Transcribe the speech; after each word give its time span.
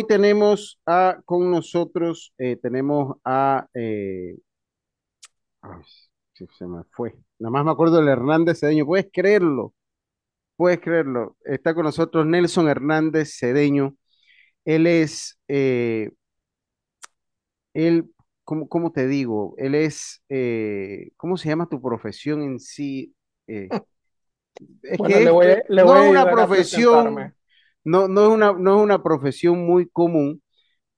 hoy 0.00 0.06
tenemos 0.06 0.80
a, 0.86 1.20
con 1.26 1.50
nosotros, 1.50 2.32
eh, 2.38 2.56
tenemos 2.56 3.18
a, 3.22 3.66
eh, 3.74 4.34
ay, 5.60 5.82
se 6.58 6.66
me 6.66 6.84
fue, 6.90 7.14
nada 7.38 7.50
más 7.50 7.64
me 7.66 7.70
acuerdo 7.70 7.98
del 7.98 8.08
Hernández 8.08 8.60
Cedeño, 8.60 8.86
¿puedes 8.86 9.08
creerlo? 9.12 9.74
Puedes 10.56 10.80
creerlo. 10.80 11.36
Está 11.44 11.74
con 11.74 11.84
nosotros 11.84 12.26
Nelson 12.26 12.68
Hernández 12.68 13.36
Cedeño. 13.38 13.94
Él 14.64 14.86
es, 14.86 15.38
eh, 15.48 16.10
él, 17.74 18.10
¿cómo, 18.44 18.68
cómo 18.68 18.92
te 18.92 19.06
digo? 19.06 19.54
Él 19.58 19.74
es, 19.74 20.22
¿cómo 21.18 21.36
se 21.36 21.48
llama 21.48 21.68
tu 21.68 21.80
profesión 21.82 22.42
en 22.42 22.58
sí? 22.58 23.14
Es 24.82 24.98
Bueno, 24.98 25.16
que 25.16 25.24
le 25.24 25.30
voy 25.30 25.46
le 25.68 25.82
es 25.82 25.88
a 25.88 26.02
una 26.02 26.30
profesión. 26.30 27.34
No, 27.84 28.08
no 28.08 28.22
es 28.22 28.28
una, 28.30 28.52
no 28.52 28.76
es 28.78 28.82
una 28.82 29.02
profesión 29.02 29.66
muy 29.66 29.88
común 29.88 30.42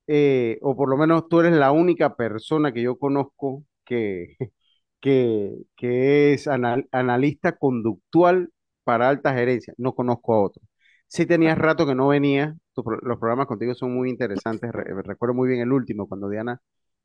eh, 0.07 0.59
o 0.61 0.75
por 0.75 0.89
lo 0.89 0.97
menos 0.97 1.27
tú 1.29 1.39
eres 1.41 1.53
la 1.53 1.71
única 1.71 2.15
persona 2.15 2.73
que 2.73 2.81
yo 2.83 2.97
conozco 2.99 3.63
que, 3.85 4.37
que, 5.01 5.53
que 5.75 6.33
es 6.33 6.47
anal- 6.47 6.87
analista 6.91 7.53
conductual 7.57 8.51
para 8.83 9.09
alta 9.09 9.33
gerencia. 9.33 9.73
No 9.77 9.93
conozco 9.95 10.33
a 10.35 10.41
otro. 10.43 10.63
Sí 11.07 11.25
tenías 11.25 11.57
rato 11.57 11.85
que 11.85 11.95
no 11.95 12.07
venía, 12.09 12.55
tu 12.73 12.83
los 13.03 13.19
programas 13.19 13.47
contigo 13.47 13.75
son 13.75 13.93
muy 13.95 14.09
interesantes. 14.09 14.71
Re- 14.71 14.85
recuerdo 15.03 15.35
muy 15.35 15.47
bien 15.49 15.61
el 15.61 15.71
último, 15.73 16.07
cuando 16.07 16.29
Diana 16.29 16.61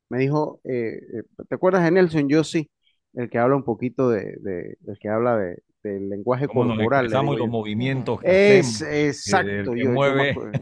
me 0.09 0.19
dijo, 0.19 0.61
eh, 0.63 0.99
eh, 1.19 1.23
¿te 1.49 1.55
acuerdas 1.55 1.83
de 1.83 1.91
Nelson? 1.91 2.27
Yo 2.29 2.43
sí, 2.43 2.69
el 3.13 3.29
que 3.29 3.37
habla 3.39 3.55
un 3.55 3.63
poquito 3.63 4.09
de, 4.09 4.37
de- 4.41 4.77
el 4.87 4.99
que 4.99 5.09
habla 5.09 5.37
de, 5.37 5.63
del 5.93 6.09
lenguaje 6.09 6.47
cómo 6.47 6.65
nos 6.65 6.77
corporal, 6.77 7.05
y 7.07 7.35
los 7.37 7.49
movimientos 7.49 8.21
que 8.21 8.31
Es 8.31 8.81
hacemos, 8.81 8.83
exacto, 8.83 9.73
que 9.73 9.81
yo, 9.83 9.95
yo 9.95 10.13
me 10.13 10.31
mueve. 10.33 10.53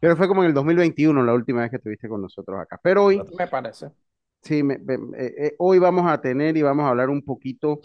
Pero 0.00 0.16
fue 0.16 0.28
como 0.28 0.42
en 0.42 0.48
el 0.48 0.54
2021 0.54 1.22
la 1.24 1.34
última 1.34 1.62
vez 1.62 1.70
que 1.70 1.76
estuviste 1.76 2.08
con 2.08 2.20
nosotros 2.22 2.60
acá. 2.60 2.78
Pero 2.82 3.04
hoy, 3.04 3.22
Me 3.38 3.46
parece. 3.46 3.90
sí, 4.42 4.62
me- 4.62 4.78
me- 4.78 4.94
eh, 5.18 5.34
eh, 5.38 5.54
hoy 5.58 5.78
vamos 5.78 6.10
a 6.10 6.20
tener 6.20 6.56
y 6.56 6.62
vamos 6.62 6.84
a 6.84 6.88
hablar 6.90 7.08
un 7.10 7.22
poquito 7.22 7.80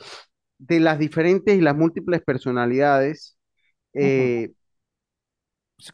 de 0.58 0.80
las 0.80 1.00
diferentes 1.00 1.58
y 1.58 1.62
las 1.62 1.76
múltiples 1.76 2.22
personalidades, 2.24 3.38
eh, 3.94 4.52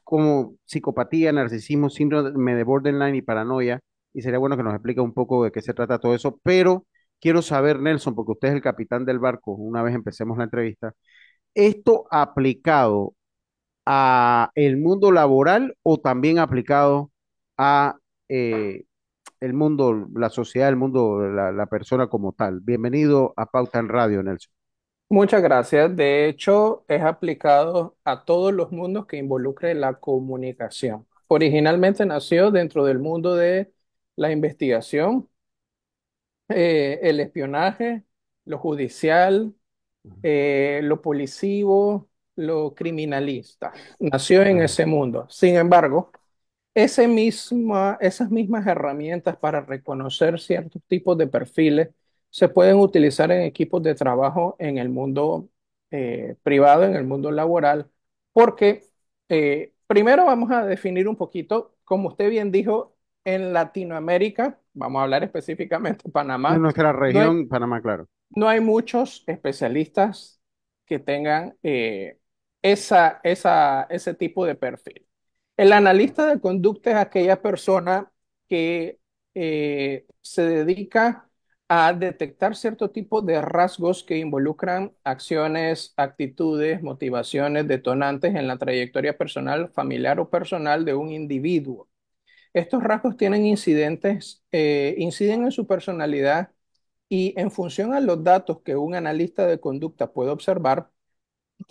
como 0.04 0.56
psicopatía, 0.66 1.32
narcisismo, 1.32 1.90
síndrome 1.90 2.56
de 2.56 2.64
borderline 2.64 3.16
y 3.16 3.22
paranoia. 3.22 3.80
Y 4.14 4.22
sería 4.22 4.40
bueno 4.40 4.58
que 4.58 4.64
nos 4.64 4.74
explique 4.74 5.02
un 5.02 5.14
poco 5.14 5.44
de 5.44 5.52
qué 5.52 5.62
se 5.62 5.74
trata 5.74 6.00
todo 6.00 6.16
eso. 6.16 6.40
Pero 6.44 6.86
quiero 7.26 7.42
saber, 7.42 7.80
Nelson, 7.80 8.14
porque 8.14 8.34
usted 8.34 8.50
es 8.50 8.54
el 8.54 8.62
capitán 8.62 9.04
del 9.04 9.18
barco, 9.18 9.54
una 9.54 9.82
vez 9.82 9.96
empecemos 9.96 10.38
la 10.38 10.44
entrevista, 10.44 10.94
esto 11.56 12.06
aplicado 12.12 13.16
a 13.84 14.52
el 14.54 14.78
mundo 14.78 15.12
laboral 15.12 15.76
o 15.82 15.98
también 15.98 16.38
aplicado 16.38 17.10
a 17.58 17.98
eh, 18.30 18.84
el 19.40 19.54
mundo, 19.54 20.08
la 20.14 20.30
sociedad, 20.30 20.70
el 20.70 20.76
mundo, 20.76 21.20
la, 21.28 21.66
persona 21.66 22.06
como 22.10 22.32
tal. 22.32 22.60
Bienvenido 22.60 23.34
a 23.38 23.48
Pauta 23.48 23.80
en 23.80 23.90
Radio, 23.90 24.22
Nelson. 24.22 24.54
Muchas 25.10 25.42
gracias. 25.42 25.96
De 25.96 26.28
hecho, 26.28 26.86
es 26.88 27.02
aplicado 27.02 27.98
a 28.04 28.24
todos 28.24 28.54
los 28.54 28.72
mundos 28.72 29.08
que 29.08 29.18
involucre 29.18 29.74
la 29.74 29.96
comunicación. 29.96 31.08
Originalmente 31.28 32.06
nació 32.06 32.52
dentro 32.52 32.86
del 32.86 33.00
mundo 33.00 33.36
de 33.36 33.74
la 34.16 34.32
investigación, 34.32 35.28
eh, 36.50 37.00
el 37.02 37.20
espionaje, 37.20 38.04
lo 38.46 38.58
judicial, 38.60 39.54
eh, 40.24 40.82
lo 40.84 41.02
policivo, 41.02 42.10
lo 42.36 42.76
criminalista. 42.76 43.74
Nació 44.00 44.44
en 44.44 44.62
ese 44.62 44.86
mundo. 44.86 45.28
Sin 45.30 45.56
embargo, 45.56 46.12
ese 46.74 47.08
misma, 47.08 47.98
esas 48.02 48.30
mismas 48.30 48.68
herramientas 48.68 49.38
para 49.38 49.62
reconocer 49.62 50.40
ciertos 50.40 50.82
tipos 50.88 51.18
de 51.18 51.28
perfiles 51.28 51.90
se 52.30 52.50
pueden 52.50 52.78
utilizar 52.78 53.32
en 53.32 53.44
equipos 53.44 53.82
de 53.82 53.96
trabajo 53.96 54.56
en 54.60 54.78
el 54.78 54.90
mundo 54.90 55.50
eh, 55.92 56.36
privado, 56.44 56.84
en 56.84 56.96
el 56.96 57.06
mundo 57.06 57.32
laboral, 57.32 57.90
porque 58.34 58.84
eh, 59.30 59.74
primero 59.88 60.26
vamos 60.26 60.52
a 60.52 60.66
definir 60.66 61.08
un 61.08 61.16
poquito, 61.16 61.76
como 61.86 62.10
usted 62.10 62.30
bien 62.30 62.52
dijo, 62.52 62.96
en 63.24 63.54
Latinoamérica, 63.54 64.60
vamos 64.76 65.00
a 65.00 65.04
hablar 65.04 65.24
específicamente 65.24 66.04
de 66.06 66.12
En 66.50 66.60
Panamá, 66.60 66.62
nuestra 66.62 66.92
no 67.12 67.20
hay, 67.22 67.32
región, 67.32 67.48
Panamá, 67.48 67.82
claro. 67.82 68.08
no 68.32 68.48
hay 68.48 68.60
muchos 68.62 69.24
especialistas 69.28 70.42
que 70.86 71.00
tengan 71.00 71.58
eh, 71.64 72.20
esa, 72.62 73.20
esa, 73.24 73.84
ese 73.90 74.14
tipo 74.14 74.46
de 74.46 74.56
perfil. 74.56 75.08
El 75.58 75.74
analista 75.74 76.28
de 76.28 76.40
conducta 76.42 76.92
es 76.92 76.98
aquella 76.98 77.42
persona 77.42 78.12
que 78.50 79.00
eh, 79.34 80.06
se 80.22 80.44
dedica 80.44 81.30
a 81.68 81.94
detectar 81.94 82.56
cierto 82.56 82.92
tipo 82.92 83.22
de 83.22 83.42
rasgos 83.42 84.04
que 84.04 84.18
involucran 84.18 84.94
acciones, 85.04 85.94
actitudes, 85.98 86.82
motivaciones, 86.84 87.68
detonantes 87.68 88.36
en 88.36 88.48
la 88.48 88.58
trayectoria 88.58 89.18
personal, 89.18 89.70
familiar 89.72 90.20
o 90.20 90.30
personal 90.30 90.86
de 90.86 90.94
un 90.94 91.12
individuo. 91.12 91.90
Estos 92.56 92.84
rasgos 92.84 93.18
tienen 93.18 93.46
incidentes, 93.46 94.44
eh, 94.54 94.96
inciden 95.00 95.44
en 95.46 95.52
su 95.54 95.68
personalidad 95.68 96.52
y 97.10 97.34
en 97.40 97.52
función 97.52 97.94
a 97.94 98.02
los 98.02 98.24
datos 98.24 98.62
que 98.64 98.76
un 98.78 98.96
analista 98.96 99.48
de 99.48 99.60
conducta 99.60 100.14
puede 100.14 100.32
observar, 100.32 100.92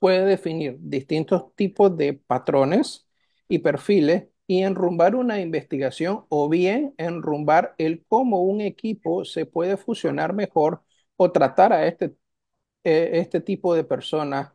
puede 0.00 0.24
definir 0.26 0.78
distintos 0.80 1.54
tipos 1.56 1.96
de 1.96 2.14
patrones 2.14 3.08
y 3.48 3.60
perfiles 3.60 4.26
y 4.48 4.62
enrumbar 4.64 5.16
una 5.16 5.40
investigación 5.40 6.26
o 6.30 6.48
bien 6.50 6.94
enrumbar 6.98 7.74
el 7.78 8.04
cómo 8.08 8.42
un 8.44 8.60
equipo 8.62 9.24
se 9.26 9.46
puede 9.46 9.76
fusionar 9.78 10.34
mejor 10.34 10.82
o 11.16 11.32
tratar 11.32 11.72
a 11.74 11.86
este, 11.88 12.16
eh, 12.84 13.10
este 13.14 13.40
tipo 13.42 13.74
de 13.76 13.84
personas. 13.84 14.53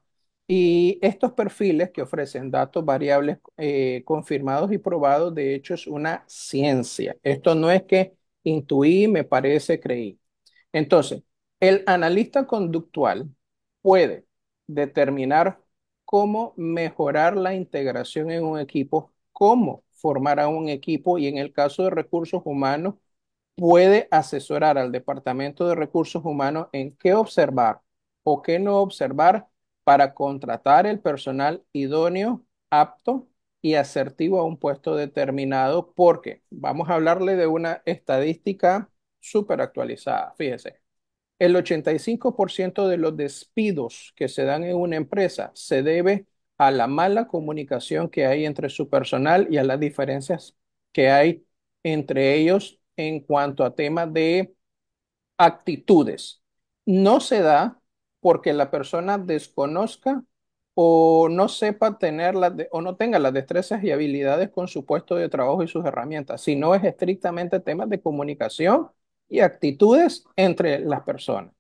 Y 0.51 0.97
estos 1.03 1.33
perfiles 1.33 1.91
que 1.91 2.01
ofrecen 2.01 2.49
datos 2.51 2.83
variables 2.83 3.37
eh, 3.57 4.01
confirmados 4.05 4.71
y 4.71 4.79
probados, 4.79 5.35
de 5.35 5.53
hecho, 5.55 5.75
es 5.75 5.85
una 5.87 6.23
ciencia. 6.27 7.15
Esto 7.23 7.53
no 7.55 7.69
es 7.71 7.83
que 7.83 8.15
intuí, 8.43 9.07
me 9.07 9.23
parece, 9.23 9.79
creí. 9.79 10.19
Entonces, 10.73 11.23
el 11.59 11.83
analista 11.87 12.47
conductual 12.47 13.29
puede 13.81 14.27
determinar 14.67 15.61
cómo 16.05 16.53
mejorar 16.57 17.37
la 17.37 17.55
integración 17.55 18.31
en 18.31 18.43
un 18.45 18.59
equipo, 18.59 19.13
cómo 19.33 19.83
formar 19.93 20.39
a 20.39 20.47
un 20.49 20.69
equipo 20.69 21.19
y 21.19 21.27
en 21.27 21.37
el 21.37 21.53
caso 21.53 21.83
de 21.83 21.91
recursos 21.91 22.41
humanos, 22.45 22.95
puede 23.55 24.07
asesorar 24.11 24.77
al 24.77 24.91
Departamento 24.91 25.67
de 25.67 25.75
Recursos 25.75 26.23
Humanos 26.25 26.67
en 26.73 26.95
qué 26.97 27.13
observar 27.13 27.81
o 28.23 28.41
qué 28.41 28.59
no 28.59 28.77
observar 28.79 29.48
para 29.89 30.13
contratar 30.13 30.85
el 30.85 30.99
personal 30.99 31.63
idóneo, 31.73 32.45
apto 32.69 33.27
y 33.59 33.73
asertivo 33.73 34.39
a 34.39 34.45
un 34.45 34.57
puesto 34.57 34.95
determinado, 34.95 35.93
porque 35.95 36.43
vamos 36.51 36.89
a 36.89 36.93
hablarle 36.93 37.35
de 37.35 37.47
una 37.47 37.81
estadística 37.85 38.91
súper 39.19 39.61
actualizada. 39.61 40.35
Fíjese, 40.37 40.79
el 41.39 41.55
85% 41.55 42.87
de 42.87 42.97
los 42.97 43.17
despidos 43.17 44.13
que 44.15 44.27
se 44.27 44.43
dan 44.45 44.63
en 44.63 44.75
una 44.77 44.95
empresa 44.97 45.51
se 45.55 45.83
debe 45.83 46.27
a 46.59 46.69
la 46.71 46.85
mala 46.87 47.27
comunicación 47.27 48.09
que 48.09 48.27
hay 48.27 48.45
entre 48.45 48.69
su 48.69 48.89
personal 48.89 49.47
y 49.49 49.57
a 49.57 49.63
las 49.63 49.79
diferencias 49.79 50.55
que 50.91 51.09
hay 51.09 51.47
entre 51.83 52.35
ellos 52.35 52.79
en 52.95 53.21
cuanto 53.21 53.63
a 53.65 53.73
temas 53.75 54.13
de 54.13 54.53
actitudes. 55.37 56.41
No 56.85 57.19
se 57.21 57.41
da 57.41 57.78
porque 58.19 58.53
la 58.53 58.71
persona 58.71 59.17
desconozca 59.17 60.23
o 60.73 61.27
no 61.29 61.49
sepa 61.49 61.97
tener 61.97 62.35
las 62.35 62.53
o 62.71 62.81
no 62.81 62.95
tenga 62.95 63.19
las 63.19 63.33
destrezas 63.33 63.83
y 63.83 63.91
habilidades 63.91 64.49
con 64.49 64.67
su 64.67 64.85
puesto 64.85 65.15
de 65.15 65.29
trabajo 65.29 65.63
y 65.63 65.67
sus 65.67 65.85
herramientas, 65.85 66.41
sino 66.41 66.75
es 66.75 66.83
estrictamente 66.83 67.59
temas 67.59 67.89
de 67.89 68.01
comunicación 68.01 68.89
y 69.27 69.41
actitudes 69.41 70.25
entre 70.35 70.79
las 70.79 71.01
personas. 71.03 71.53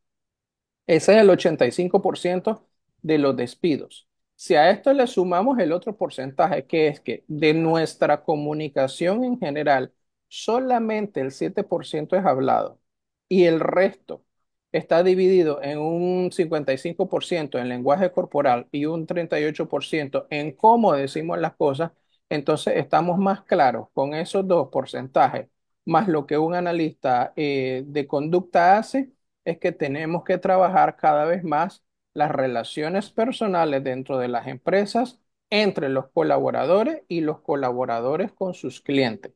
Ese 0.87 1.13
es 1.15 1.21
el 1.21 1.29
85% 1.29 2.65
de 3.01 3.17
los 3.19 3.35
despidos. 3.35 4.07
Si 4.35 4.55
a 4.55 4.69
esto 4.71 4.93
le 4.93 5.05
sumamos 5.07 5.59
el 5.59 5.71
otro 5.73 5.95
porcentaje, 5.97 6.65
que 6.65 6.87
es 6.87 6.99
que 7.01 7.25
de 7.27 7.53
nuestra 7.53 8.23
comunicación 8.23 9.23
en 9.23 9.37
general, 9.39 9.93
solamente 10.27 11.21
el 11.21 11.31
7% 11.31 12.15
es 12.15 12.25
hablado 12.25 12.79
y 13.27 13.45
el 13.45 13.59
resto 13.59 14.23
está 14.71 15.03
dividido 15.03 15.61
en 15.63 15.79
un 15.79 16.31
55% 16.31 17.57
en 17.57 17.69
lenguaje 17.69 18.11
corporal 18.11 18.67
y 18.71 18.85
un 18.85 19.05
38% 19.07 20.27
en 20.29 20.51
cómo 20.53 20.93
decimos 20.93 21.39
las 21.39 21.55
cosas, 21.55 21.91
entonces 22.29 22.75
estamos 22.77 23.17
más 23.17 23.43
claros 23.43 23.87
con 23.93 24.13
esos 24.13 24.47
dos 24.47 24.69
porcentajes, 24.69 25.47
más 25.85 26.07
lo 26.07 26.25
que 26.27 26.37
un 26.37 26.53
analista 26.55 27.33
eh, 27.35 27.83
de 27.87 28.07
conducta 28.07 28.77
hace 28.77 29.11
es 29.45 29.57
que 29.59 29.71
tenemos 29.71 30.23
que 30.23 30.37
trabajar 30.37 30.95
cada 30.97 31.25
vez 31.25 31.43
más 31.43 31.83
las 32.13 32.31
relaciones 32.31 33.09
personales 33.11 33.83
dentro 33.83 34.17
de 34.17 34.27
las 34.27 34.47
empresas 34.47 35.19
entre 35.49 35.89
los 35.89 36.09
colaboradores 36.11 37.03
y 37.07 37.21
los 37.21 37.41
colaboradores 37.41 38.31
con 38.31 38.53
sus 38.53 38.81
clientes. 38.81 39.33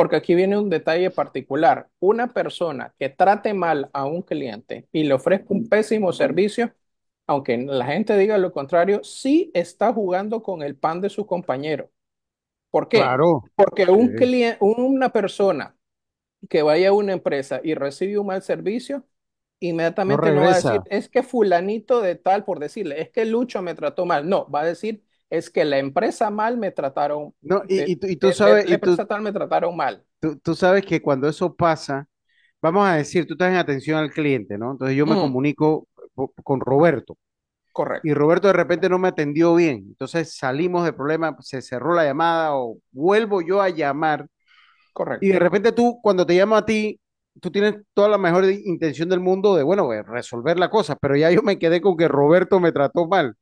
Porque 0.00 0.16
aquí 0.16 0.34
viene 0.34 0.56
un 0.56 0.70
detalle 0.70 1.10
particular. 1.10 1.90
Una 1.98 2.28
persona 2.28 2.94
que 2.98 3.10
trate 3.10 3.52
mal 3.52 3.90
a 3.92 4.06
un 4.06 4.22
cliente 4.22 4.88
y 4.92 5.04
le 5.04 5.12
ofrezca 5.12 5.48
un 5.50 5.68
pésimo 5.68 6.10
servicio, 6.14 6.72
aunque 7.26 7.58
la 7.58 7.84
gente 7.84 8.16
diga 8.16 8.38
lo 8.38 8.50
contrario, 8.50 9.04
sí 9.04 9.50
está 9.52 9.92
jugando 9.92 10.42
con 10.42 10.62
el 10.62 10.74
pan 10.74 11.02
de 11.02 11.10
su 11.10 11.26
compañero. 11.26 11.90
¿Por 12.70 12.88
qué? 12.88 12.96
Claro, 12.96 13.42
Porque 13.54 13.84
un 13.84 14.14
cliente, 14.14 14.56
una 14.62 15.10
persona 15.10 15.76
que 16.48 16.62
vaya 16.62 16.88
a 16.88 16.92
una 16.92 17.12
empresa 17.12 17.60
y 17.62 17.74
recibe 17.74 18.18
un 18.18 18.28
mal 18.28 18.40
servicio, 18.42 18.98
no 18.98 19.04
inmediatamente 19.60 20.30
no 20.32 20.40
va 20.40 20.52
a 20.52 20.54
decir, 20.54 20.80
es 20.86 21.10
que 21.10 21.22
fulanito 21.22 22.00
de 22.00 22.14
tal, 22.14 22.44
por 22.44 22.58
decirle, 22.58 23.02
es 23.02 23.10
que 23.10 23.26
Lucho 23.26 23.60
me 23.60 23.74
trató 23.74 24.06
mal. 24.06 24.26
No, 24.26 24.50
va 24.50 24.62
a 24.62 24.64
decir, 24.64 25.04
es 25.30 25.50
que 25.50 25.64
la 25.64 25.78
empresa 25.78 26.30
mal 26.30 26.58
me 26.58 26.70
trataron, 26.72 27.34
No, 27.42 27.62
y, 27.68 27.90
y, 27.92 27.96
de, 27.96 27.96
tú 27.96 28.06
y 28.06 28.16
tú 28.16 28.32
de- 28.32 28.36
de- 28.36 28.60
sabes, 28.60 28.64
la 28.64 28.74
y 28.74 28.78
tú, 28.78 28.98
empresa 28.98 29.06
tal 29.06 29.22
me 29.22 29.32
trataron 29.32 29.76
mal. 29.76 30.04
tú, 30.20 30.38
tú 30.38 30.54
sabes 30.54 30.84
que 30.84 31.00
cuando 31.02 31.28
eso 31.28 31.54
pasa, 31.54 32.08
vamos 32.62 32.86
a 32.88 32.96
decir, 32.96 33.26
tú 33.26 33.34
estás 33.34 33.50
en 33.50 33.56
atención 33.58 33.98
al 33.98 34.12
cliente, 34.12 34.58
¿no? 34.58 34.72
Entonces 34.72 34.96
yo 34.96 35.06
me 35.06 35.16
Mm, 35.16 35.18
comunico 35.18 35.88
con 36.44 36.60
Roberto 36.60 37.18
y 38.02 38.12
correcto, 38.12 38.14
Roberto 38.14 38.48
de 38.48 38.54
repente 38.54 38.88
no 38.90 38.98
me 38.98 39.08
atendió 39.08 39.54
bien. 39.56 39.78
Entonces 39.88 40.36
salimos 40.36 40.84
del 40.84 40.94
problema, 40.94 41.36
se 41.40 41.62
cerró 41.62 41.94
la 41.94 42.04
llamada 42.04 42.54
o 42.56 42.78
vuelvo 42.92 43.42
yo 43.42 43.62
a 43.62 43.70
llamar 43.70 44.26
y 45.20 45.30
de 45.30 45.38
correcto. 45.38 45.40
repente 45.40 45.72
tú, 45.72 46.00
cuando 46.02 46.26
te 46.26 46.34
llamo 46.34 46.56
a 46.56 46.64
ti, 46.66 47.00
tú 47.40 47.50
tienes 47.50 47.76
toda 47.94 48.08
la 48.08 48.18
mejor 48.18 48.44
intención 48.50 49.08
del 49.08 49.20
mundo 49.20 49.54
de, 49.56 49.62
bueno, 49.62 49.88
de 49.90 50.02
resolver 50.02 50.58
la 50.58 50.70
cosa, 50.70 50.96
pero 50.96 51.16
ya 51.16 51.30
yo 51.30 51.42
me 51.42 51.58
quedé 51.58 51.80
con 51.80 51.96
que 51.96 52.08
Roberto 52.08 52.60
me 52.60 52.72
trató 52.72 53.06
mal 53.08 53.34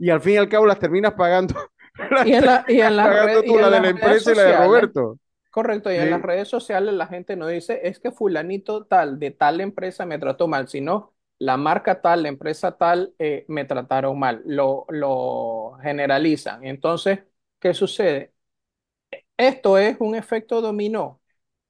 y 0.00 0.10
al 0.10 0.22
fin 0.22 0.34
y 0.34 0.38
al 0.38 0.50
cabo 0.50 0.66
las 0.66 0.80
terminas 0.80 1.14
pagando, 1.14 1.54
las 2.12 2.28
Y 2.28 2.32
en 2.34 2.44
la, 2.46 2.64
y 2.68 2.80
en 2.80 2.96
las 2.96 3.10
pagando 3.10 3.20
red- 3.20 3.44
y 3.44 3.54
tú, 3.54 3.58
la 3.58 3.70
en 3.70 3.70
de 3.70 3.80
la 3.80 3.88
las 3.88 3.94
redes 3.94 4.20
empresa 4.20 4.32
y 4.32 4.34
la 4.36 4.44
de 4.44 4.52
sociales, 4.52 4.54
Roberto. 4.54 5.18
correcto, 5.50 5.92
y 5.92 5.96
en 5.96 6.10
las 6.10 6.22
redes 6.22 6.48
sociales 6.48 6.94
la 6.94 7.06
gente 7.08 7.36
no 7.36 7.46
dice, 7.48 7.80
es 7.84 8.00
que 8.00 8.12
fulanito 8.12 8.86
tal, 8.86 9.18
de 9.18 9.30
tal 9.32 9.60
empresa 9.60 10.06
me 10.06 10.18
trató 10.18 10.48
mal, 10.48 10.68
sino 10.68 11.14
la 11.38 11.56
marca 11.56 12.00
tal, 12.02 12.22
la 12.24 12.28
empresa 12.30 12.76
tal, 12.78 13.14
eh, 13.18 13.44
me 13.48 13.64
trataron 13.64 14.18
mal. 14.18 14.42
Lo, 14.46 14.86
lo 14.90 15.78
generalizan. 15.82 16.64
Entonces, 16.66 17.20
¿qué 17.60 17.74
sucede? 17.74 18.34
Esto 19.36 19.78
es 19.78 19.96
un 20.00 20.14
efecto 20.14 20.60
dominó. 20.60 21.20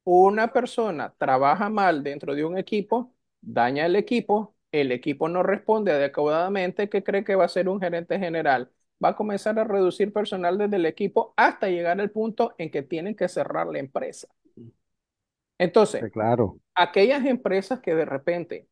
Una 0.05 0.53
persona 0.53 1.15
trabaja 1.19 1.69
mal 1.71 2.03
dentro 2.03 2.35
de 2.35 2.45
un 2.45 2.59
equipo, 2.59 3.15
daña 3.41 3.87
el 3.87 3.97
equipo, 3.97 4.57
el 4.73 4.93
equipo 4.93 5.29
no 5.29 5.43
responde 5.43 5.93
adecuadamente, 5.93 6.89
¿qué 6.89 7.03
cree 7.05 7.25
que 7.25 7.35
va 7.37 7.45
a 7.47 7.49
ser 7.49 7.69
un 7.69 7.81
gerente 7.81 8.19
general? 8.19 8.71
Va 9.05 9.11
a 9.11 9.17
comenzar 9.17 9.59
a 9.59 9.65
reducir 9.65 10.13
personal 10.13 10.59
desde 10.59 10.77
el 10.77 10.87
equipo 10.87 11.35
hasta 11.37 11.69
llegar 11.69 12.01
al 12.01 12.11
punto 12.11 12.55
en 12.59 12.71
que 12.71 12.83
tienen 12.83 13.15
que 13.17 13.29
cerrar 13.29 13.67
la 13.69 13.79
empresa. 13.79 14.29
Entonces, 15.59 16.07
sí, 16.07 16.11
claro. 16.11 16.61
aquellas 16.77 17.27
empresas 17.27 17.81
que 17.81 17.95
de 17.95 18.05
repente 18.05 18.69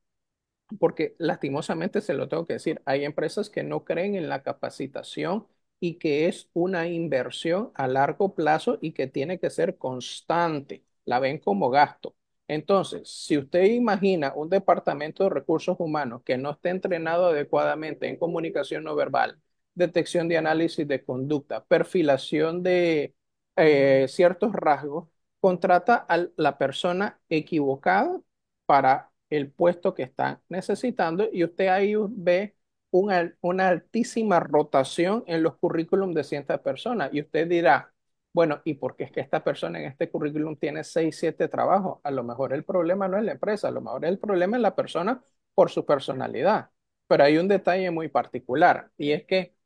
porque 0.80 1.16
lastimosamente 1.18 2.02
se 2.02 2.14
lo 2.14 2.28
tengo 2.28 2.46
que 2.46 2.54
decir, 2.54 2.82
hay 2.86 3.04
empresas 3.06 3.50
que 3.50 3.64
no 3.64 3.84
creen 3.86 4.16
en 4.16 4.28
la 4.30 4.42
capacitación 4.44 5.48
y 5.80 5.96
que 5.98 6.28
es 6.28 6.50
una 6.54 6.88
inversión 6.88 7.72
a 7.76 7.88
largo 7.88 8.34
plazo 8.36 8.78
y 8.82 8.92
que 8.92 9.08
tiene 9.08 9.40
que 9.40 9.50
ser 9.50 9.78
constante, 9.78 10.84
la 11.06 11.20
ven 11.20 11.38
como 11.40 11.70
gasto. 11.70 12.16
Entonces, 12.48 13.08
si 13.10 13.38
usted 13.38 13.64
imagina 13.64 14.32
un 14.34 14.48
departamento 14.48 15.24
de 15.24 15.30
recursos 15.30 15.76
humanos 15.78 16.22
que 16.24 16.38
no 16.38 16.52
esté 16.52 16.70
entrenado 16.70 17.28
adecuadamente 17.28 18.08
en 18.08 18.16
comunicación 18.16 18.84
no 18.84 18.96
verbal, 18.96 19.40
detección 19.74 20.28
de 20.28 20.38
análisis 20.38 20.88
de 20.88 21.04
conducta, 21.04 21.64
perfilación 21.66 22.62
de 22.62 23.14
eh, 23.56 24.06
ciertos 24.08 24.52
rasgos, 24.54 25.08
contrata 25.40 25.96
a 26.08 26.26
la 26.36 26.58
persona 26.58 27.20
equivocada 27.28 28.20
para 28.66 29.12
el 29.30 29.50
puesto 29.52 29.94
que 29.94 30.02
están 30.04 30.40
necesitando 30.48 31.28
y 31.32 31.44
usted 31.44 31.68
ahí 31.68 31.94
ve 32.10 32.56
una, 32.90 33.34
una 33.40 33.68
altísima 33.68 34.40
rotación 34.40 35.22
en 35.26 35.42
los 35.42 35.56
currículums 35.56 36.14
de 36.14 36.24
ciertas 36.24 36.60
personas. 36.60 37.10
Y 37.12 37.20
usted 37.20 37.46
dirá, 37.48 37.92
bueno, 38.38 38.61
¿y 38.62 38.75
por 38.75 38.94
qué 38.94 39.02
es 39.02 39.11
que 39.11 39.20
esta 39.20 39.43
persona 39.43 39.81
en 39.81 39.87
este 39.87 40.11
currículum 40.12 40.55
tiene 40.56 40.85
seis, 40.85 41.19
siete 41.19 41.49
trabajos? 41.49 41.99
A 42.05 42.12
lo 42.12 42.23
mejor 42.23 42.52
el 42.52 42.64
problema 42.64 43.08
no 43.08 43.19
es 43.19 43.25
la 43.25 43.32
empresa, 43.32 43.67
a 43.67 43.73
lo 43.73 43.81
mejor 43.81 44.05
el 44.05 44.20
problema 44.20 44.56
es 44.56 44.62
la 44.62 44.76
persona 44.76 45.20
por 45.55 45.70
su 45.70 45.85
personalidad. 45.85 46.70
Pero 47.08 47.25
hay 47.25 47.37
un 47.38 47.49
detalle 47.49 47.90
muy 47.90 48.06
particular 48.08 48.93
y 48.96 49.11
es 49.11 49.25
que 49.25 49.56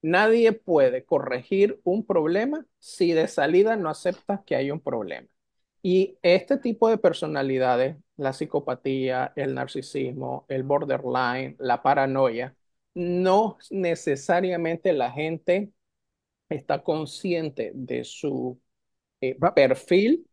nadie 0.00 0.52
puede 0.52 1.04
corregir 1.04 1.78
un 1.84 2.06
problema 2.06 2.64
si 2.78 3.12
de 3.12 3.28
salida 3.28 3.76
no 3.76 3.90
acepta 3.90 4.42
que 4.46 4.56
hay 4.56 4.70
un 4.70 4.80
problema. 4.80 5.28
Y 5.82 6.16
este 6.22 6.56
tipo 6.56 6.88
de 6.88 6.96
personalidades, 6.98 7.96
la 8.16 8.32
psicopatía, 8.32 9.34
el 9.36 9.54
narcisismo, 9.54 10.46
el 10.48 10.62
borderline, 10.62 11.54
la 11.58 11.82
paranoia, 11.82 12.56
no 12.94 13.58
necesariamente 13.70 14.94
la 14.94 15.10
gente 15.10 15.72
está 16.52 16.82
consciente 16.82 17.72
de 17.74 18.04
su 18.04 18.60
eh, 19.20 19.36
perfil 19.54 20.26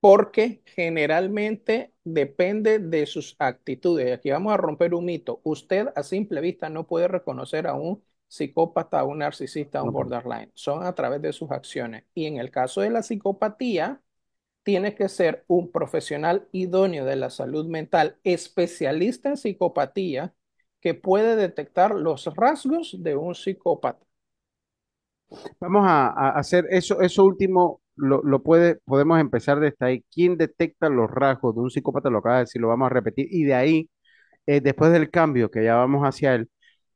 porque 0.00 0.62
generalmente 0.66 1.94
depende 2.04 2.80
de 2.80 3.06
sus 3.06 3.36
actitudes. 3.38 4.08
Y 4.08 4.10
aquí 4.10 4.30
vamos 4.30 4.52
a 4.52 4.56
romper 4.56 4.94
un 4.94 5.04
mito. 5.04 5.40
Usted 5.44 5.88
a 5.94 6.02
simple 6.02 6.40
vista 6.40 6.68
no 6.68 6.86
puede 6.86 7.08
reconocer 7.08 7.66
a 7.68 7.74
un 7.74 8.02
psicópata, 8.26 9.00
a 9.00 9.04
un 9.04 9.18
narcisista, 9.18 9.78
a 9.78 9.82
un 9.84 9.92
borderline. 9.92 10.50
Son 10.54 10.84
a 10.84 10.94
través 10.94 11.22
de 11.22 11.32
sus 11.32 11.50
acciones. 11.52 12.04
Y 12.14 12.26
en 12.26 12.38
el 12.38 12.50
caso 12.50 12.80
de 12.80 12.90
la 12.90 13.02
psicopatía, 13.02 14.02
tiene 14.62 14.94
que 14.94 15.08
ser 15.08 15.44
un 15.48 15.70
profesional 15.70 16.48
idóneo 16.52 17.04
de 17.04 17.16
la 17.16 17.30
salud 17.30 17.66
mental, 17.66 18.18
especialista 18.24 19.28
en 19.30 19.36
psicopatía, 19.36 20.34
que 20.80 20.94
puede 20.94 21.36
detectar 21.36 21.94
los 21.94 22.26
rasgos 22.34 22.96
de 23.02 23.16
un 23.16 23.34
psicópata. 23.34 24.04
Vamos 25.60 25.84
a, 25.86 26.08
a 26.08 26.30
hacer 26.38 26.66
eso, 26.70 27.00
eso 27.00 27.24
último, 27.24 27.80
lo, 27.96 28.22
lo 28.22 28.42
puede, 28.42 28.76
podemos 28.84 29.20
empezar 29.20 29.60
desde 29.60 29.76
ahí. 29.86 30.04
¿Quién 30.12 30.36
detecta 30.36 30.88
los 30.88 31.10
rasgos 31.10 31.54
de 31.54 31.60
un 31.60 31.70
psicópata? 31.70 32.10
Lo 32.10 32.18
acaba 32.18 32.36
de 32.36 32.42
decir, 32.42 32.60
lo 32.60 32.68
vamos 32.68 32.86
a 32.86 32.90
repetir. 32.94 33.26
Y 33.30 33.44
de 33.44 33.54
ahí, 33.54 33.90
eh, 34.46 34.60
después 34.60 34.92
del 34.92 35.10
cambio 35.10 35.50
que 35.50 35.64
ya 35.64 35.76
vamos 35.76 36.02
hacia 36.04 36.34
él, 36.36 36.50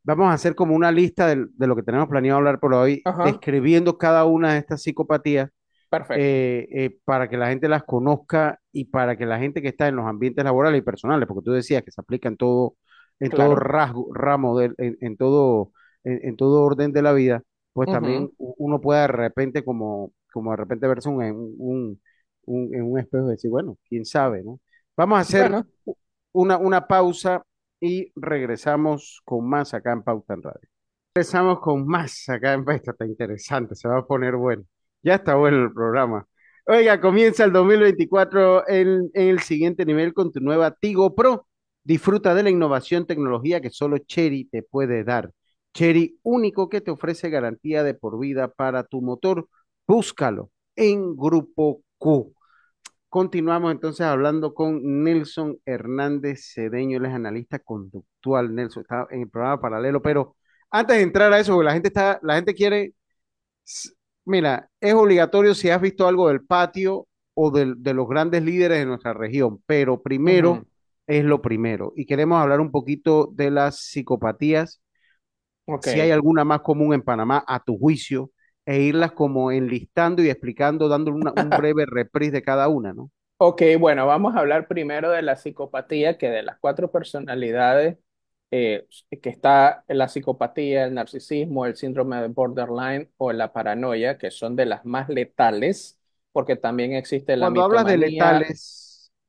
vamos 0.05 0.29
a 0.29 0.35
hacer 0.35 0.55
como 0.55 0.75
una 0.77 0.93
lista 0.93 1.29
del- 1.29 1.49
de, 1.57 1.67
lo 1.67 1.77
que 1.77 1.83
tenemos 1.85 2.09
planeado 2.09 2.39
hablar 2.39 2.61
por 2.61 2.75
hoy, 2.75 3.07
Ajá, 3.07 3.25
describiendo 3.25 3.99
cada 3.99 4.25
una 4.27 4.55
de 4.55 4.61
estas 4.61 4.83
psicopatías 4.83 5.51
perfecto, 5.91 6.25
eh, 6.25 6.67
eh, 6.73 6.99
para 7.05 7.29
que 7.29 7.37
la 7.37 7.49
gente 7.49 7.69
las 7.69 7.85
conozca 7.85 8.61
y 8.73 8.87
para 8.87 9.17
que 9.17 9.27
la 9.27 9.39
gente 9.39 9.61
que 9.63 9.69
está 9.69 9.89
en 9.89 9.97
los 9.97 10.07
ambientes 10.07 10.45
laborales 10.45 10.79
y 10.81 10.83
personales, 10.85 11.27
porque 11.29 11.45
tú 11.45 11.53
decías 11.53 11.83
que 11.83 11.91
se 11.91 12.01
aplica 12.01 12.29
en 12.29 12.37
todo, 12.37 12.77
en 13.21 13.33
todo 13.35 13.55
rasgo, 13.55 14.09
ramo, 14.15 14.59
del- 14.59 14.75
en, 14.79 14.97
en 15.01 15.17
todo, 15.17 15.73
en, 16.05 16.21
en 16.29 16.37
todo 16.37 16.63
orden 16.63 16.93
de 16.93 17.03
la 17.03 17.13
vida, 17.13 17.43
pues 17.77 17.91
también 17.91 18.31
uno 18.39 18.81
puede 18.81 19.03
de 19.03 19.07
repente 19.09 19.65
como, 19.65 20.13
como 20.33 20.51
de 20.53 20.57
repente 20.59 20.89
verse 20.89 21.09
un, 21.11 21.23
un, 21.59 22.03
un- 22.47 22.75
en 22.75 22.83
un 22.93 22.99
espejo 22.99 23.29
y 23.29 23.33
decir, 23.33 23.51
bueno, 23.51 23.79
quién 23.89 24.05
sabe, 24.07 24.43
¿no? 24.45 24.61
Vamos 24.97 25.19
a 25.19 25.23
hacer 25.23 25.49
Bueno, 25.49 25.67
una, 26.33 26.59
una 26.59 26.87
pausa 26.87 27.43
y 27.81 28.13
regresamos 28.17 29.21
con 29.25 29.49
más 29.49 29.75
acá 29.75 29.93
en 29.93 30.03
Pauta 30.03 30.35
en 30.35 30.43
Radio. 30.43 30.69
Empezamos 31.15 31.61
con 31.61 31.87
más 31.87 32.29
acá 32.29 32.53
en 32.55 32.65
Esto 32.71 32.91
está 32.93 33.07
interesante, 33.07 33.75
se 33.75 33.89
va 33.89 33.99
a 33.99 34.07
poner 34.07 34.37
bueno. 34.37 34.65
Ya 35.03 35.15
está 35.17 35.35
bueno 35.37 35.65
el 35.65 35.73
programa. 35.73 36.27
Oiga, 36.67 37.01
comienza 37.01 37.45
el 37.45 37.53
2024 37.53 38.69
en, 38.69 39.11
en 39.15 39.29
el 39.29 39.41
siguiente 39.41 39.85
nivel 39.87 40.13
con 40.15 40.33
tu 40.33 40.41
nueva 40.41 40.73
Tigo 40.73 41.15
Pro. 41.15 41.47
Disfruta 41.85 42.35
de 42.35 42.43
la 42.43 42.51
innovación 42.51 43.07
tecnología 43.07 43.61
que 43.61 43.71
solo 43.71 43.99
Cherry 43.99 44.47
te 44.47 44.63
puede 44.65 45.05
dar. 45.05 45.31
Cherry 45.77 46.19
único 46.23 46.71
que 46.71 46.81
te 46.81 46.91
ofrece 46.91 47.29
garantía 47.29 47.83
de 47.83 47.93
por 47.93 48.19
vida 48.19 48.49
para 48.49 48.85
tu 48.85 49.03
motor. 49.03 49.47
Búscalo 49.87 50.51
en 50.75 51.15
Grupo 51.15 51.83
Q. 51.99 52.35
Continuamos 53.11 53.73
entonces 53.73 54.07
hablando 54.07 54.55
con 54.55 55.05
Nelson 55.05 55.59
Hernández 55.67 56.51
Cedeño, 56.55 56.97
él 56.97 57.05
es 57.05 57.13
analista 57.13 57.59
conductual. 57.59 58.55
Nelson 58.55 58.85
está 58.85 59.07
en 59.11 59.21
el 59.21 59.29
programa 59.29 59.61
paralelo, 59.61 60.01
pero 60.01 60.37
antes 60.71 60.97
de 60.97 61.03
entrar 61.03 61.31
a 61.35 61.41
eso, 61.41 61.63
la 61.63 61.75
gente 61.75 61.89
está, 61.89 62.19
la 62.23 62.37
gente 62.37 62.55
quiere, 62.55 62.95
mira, 64.25 64.71
es 64.81 64.95
obligatorio 64.95 65.55
si 65.55 65.69
has 65.69 65.81
visto 65.83 66.09
algo 66.09 66.29
del 66.29 66.43
patio 66.43 67.07
o 67.35 67.51
de 67.51 67.93
los 67.93 68.09
grandes 68.09 68.43
líderes 68.43 68.79
de 68.79 68.87
nuestra 68.87 69.13
región, 69.13 69.63
pero 69.67 70.01
primero 70.01 70.65
es 71.07 71.23
lo 71.23 71.43
primero. 71.43 71.93
Y 71.97 72.07
queremos 72.07 72.41
hablar 72.41 72.61
un 72.61 72.71
poquito 72.71 73.29
de 73.35 73.51
las 73.51 73.79
psicopatías, 73.81 74.81
Si 75.79 76.01
hay 76.01 76.11
alguna 76.11 76.45
más 76.45 76.61
común 76.63 76.95
en 76.95 77.03
Panamá, 77.03 77.45
a 77.47 77.61
tu 77.63 77.79
juicio, 77.79 78.31
e 78.65 78.81
irlas 78.83 79.13
como 79.13 79.53
enlistando 79.53 80.23
y 80.23 80.31
explicando, 80.31 80.89
dando 80.89 81.13
una- 81.13 81.33
un 81.33 81.55
breve 81.57 81.87
reprise 81.87 82.33
de 82.33 82.43
cada 82.43 82.69
una, 82.69 82.93
¿no? 82.93 83.11
ok, 83.39 83.63
bueno, 83.79 84.07
vamos 84.07 84.35
a 84.37 84.41
hablar 84.41 84.69
primero 84.69 85.11
de 85.11 85.23
la 85.23 85.37
psicopatía, 85.37 86.19
que 86.19 86.31
de 86.31 86.43
las 86.43 86.59
cuatro 86.59 86.91
personalidades 86.91 87.99
eh, 88.51 88.87
que 89.23 89.29
está 89.31 89.85
la 89.89 90.09
psicopatía, 90.09 90.85
el 90.85 90.95
narcisismo, 90.95 91.67
el 91.67 91.77
síndrome 91.77 92.21
de 92.23 92.29
borderline 92.29 93.11
o 93.19 93.33
la 93.33 93.53
paranoia, 93.53 94.19
que 94.19 94.31
son 94.31 94.57
de 94.57 94.67
las 94.67 94.85
más 94.85 95.09
letales, 95.09 95.99
porque 96.33 96.57
también 96.57 96.93
existe 96.95 97.37
la 97.37 97.49
Cuando 97.49 97.63
hablas 97.63 97.87
de 97.87 97.97
letales, 97.99 98.61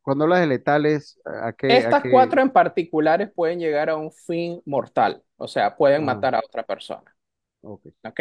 cuando 0.07 0.23
hablas 0.25 0.41
de 0.41 0.47
letales, 0.47 1.19
¿a 1.25 1.53
qué, 1.53 1.83
a 1.85 1.93
Estas 1.93 2.03
qué? 2.03 2.09
cuatro 2.09 2.41
en 2.41 2.49
particulares 2.51 3.29
pueden 3.33 3.59
llegar 3.59 3.89
a 3.89 3.95
un 3.97 4.11
fin 4.11 4.61
mortal, 4.65 5.23
o 5.37 5.47
sea, 5.47 5.75
pueden 5.75 6.03
Ah, 6.03 6.05
matar 6.05 6.35
a 6.35 6.39
otra 6.45 6.63
persona. 6.65 7.15
ok, 7.61 7.85
¿Ok? 8.05 8.19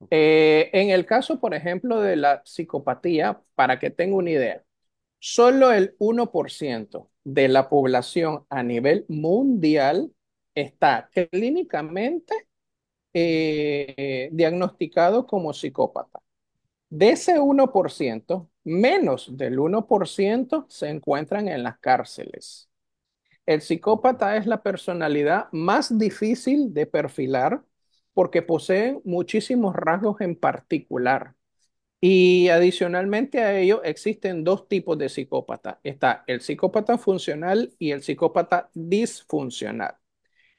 ok. 0.00 0.12
Eh, 0.12 0.70
en 0.72 0.90
el 0.90 1.06
caso, 1.06 1.40
por 1.40 1.54
ejemplo, 1.54 2.00
de 2.00 2.16
la 2.16 2.42
psicopatía, 2.44 3.42
para 3.54 3.78
que 3.78 3.90
tenga 3.90 4.16
una 4.16 4.30
idea, 4.30 4.64
solo 5.20 5.72
el 5.72 5.96
uno 5.98 6.32
por 6.32 6.50
ciento 6.50 7.10
de 7.24 7.48
la 7.48 7.68
población 7.70 8.46
a 8.50 8.62
nivel 8.64 9.06
mundial 9.08 10.12
está 10.54 11.10
clínicamente 11.32 12.34
eh, 13.14 14.30
diagnosticado 14.32 15.26
como 15.26 15.52
psicópata. 15.54 16.20
De 16.90 17.10
ese 17.10 17.38
uno 17.38 17.70
por 17.72 17.90
ciento, 17.90 18.50
menos 18.64 19.36
del 19.36 19.58
uno 19.58 19.86
por 19.86 20.08
ciento 20.08 20.66
se 20.68 20.88
encuentran 20.88 21.48
en 21.48 21.62
las 21.62 21.78
cárceles. 21.78 22.70
El 23.46 23.62
psicópata 23.62 24.36
es 24.36 24.46
la 24.46 24.62
personalidad 24.62 25.48
más 25.52 25.98
difícil 25.98 26.72
de 26.74 26.86
perfilar 26.86 27.62
porque 28.14 28.42
posee 28.42 29.00
muchísimos 29.04 29.74
rasgos 29.74 30.20
en 30.20 30.36
particular. 30.36 31.34
Y 32.00 32.48
adicionalmente 32.48 33.40
a 33.42 33.58
ello 33.58 33.82
existen 33.84 34.44
dos 34.44 34.68
tipos 34.68 34.98
de 34.98 35.08
psicópata. 35.08 35.80
Está 35.82 36.24
el 36.26 36.40
psicópata 36.42 36.98
funcional 36.98 37.74
y 37.78 37.90
el 37.92 38.02
psicópata 38.02 38.70
disfuncional. 38.74 39.96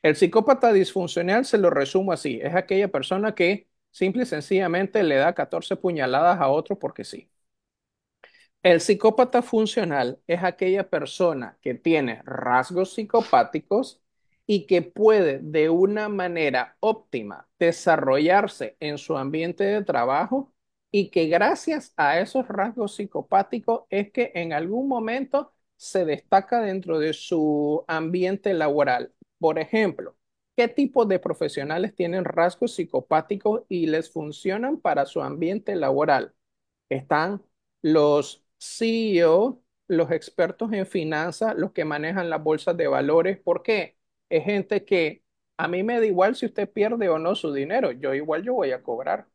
El 0.01 0.15
psicópata 0.15 0.73
disfuncional 0.73 1.45
se 1.45 1.57
lo 1.57 1.69
resumo 1.69 2.11
así, 2.13 2.39
es 2.41 2.55
aquella 2.55 2.89
persona 2.89 3.35
que 3.35 3.68
simple 3.91 4.23
y 4.23 4.25
sencillamente 4.25 5.03
le 5.03 5.15
da 5.15 5.33
14 5.33 5.75
puñaladas 5.75 6.39
a 6.41 6.49
otro 6.49 6.77
porque 6.79 7.03
sí. 7.03 7.29
El 8.63 8.81
psicópata 8.81 9.41
funcional 9.41 10.19
es 10.27 10.43
aquella 10.43 10.89
persona 10.89 11.57
que 11.61 11.75
tiene 11.75 12.21
rasgos 12.25 12.93
psicopáticos 12.93 14.01
y 14.45 14.65
que 14.67 14.81
puede 14.81 15.39
de 15.39 15.69
una 15.69 16.09
manera 16.09 16.75
óptima 16.79 17.47
desarrollarse 17.59 18.75
en 18.79 18.97
su 18.97 19.17
ambiente 19.17 19.63
de 19.63 19.83
trabajo 19.83 20.53
y 20.91 21.09
que 21.11 21.27
gracias 21.27 21.93
a 21.97 22.19
esos 22.19 22.47
rasgos 22.47 22.95
psicopáticos 22.95 23.83
es 23.89 24.11
que 24.11 24.31
en 24.35 24.53
algún 24.53 24.87
momento 24.87 25.53
se 25.77 26.03
destaca 26.05 26.61
dentro 26.61 26.99
de 26.99 27.13
su 27.13 27.85
ambiente 27.87 28.53
laboral. 28.53 29.13
Por 29.37 29.59
ejemplo, 29.59 30.17
¿qué 30.59 30.67
tipo 30.67 31.05
de 31.05 31.19
profesionales 31.19 31.95
tienen 31.95 32.25
rasgos 32.25 32.75
psicopáticos 32.75 33.63
y 33.69 33.87
les 33.87 34.11
funcionan 34.11 34.77
para 34.81 35.05
su 35.05 35.21
ambiente 35.21 35.75
laboral? 35.75 36.33
Están 36.89 37.43
los 37.81 38.45
CEO, 38.59 39.63
los 39.87 40.11
expertos 40.11 40.73
en 40.73 40.85
finanzas, 40.87 41.55
los 41.57 41.71
que 41.73 41.85
manejan 41.85 42.29
las 42.29 42.43
bolsas 42.43 42.77
de 42.77 42.87
valores. 42.87 43.39
¿Por 43.39 43.63
qué? 43.63 43.97
Es 44.29 44.43
gente 44.45 44.85
que 44.85 45.23
a 45.57 45.67
mí 45.69 45.83
me 45.83 45.99
da 45.99 46.05
igual 46.05 46.35
si 46.35 46.45
usted 46.47 46.69
pierde 46.71 47.09
o 47.09 47.19
no 47.19 47.35
su 47.35 47.53
dinero. 47.53 47.91
Yo 47.93 48.13
igual 48.13 48.43
yo 48.43 48.53
voy 48.55 48.71
a 48.73 48.83
cobrar. 48.83 49.27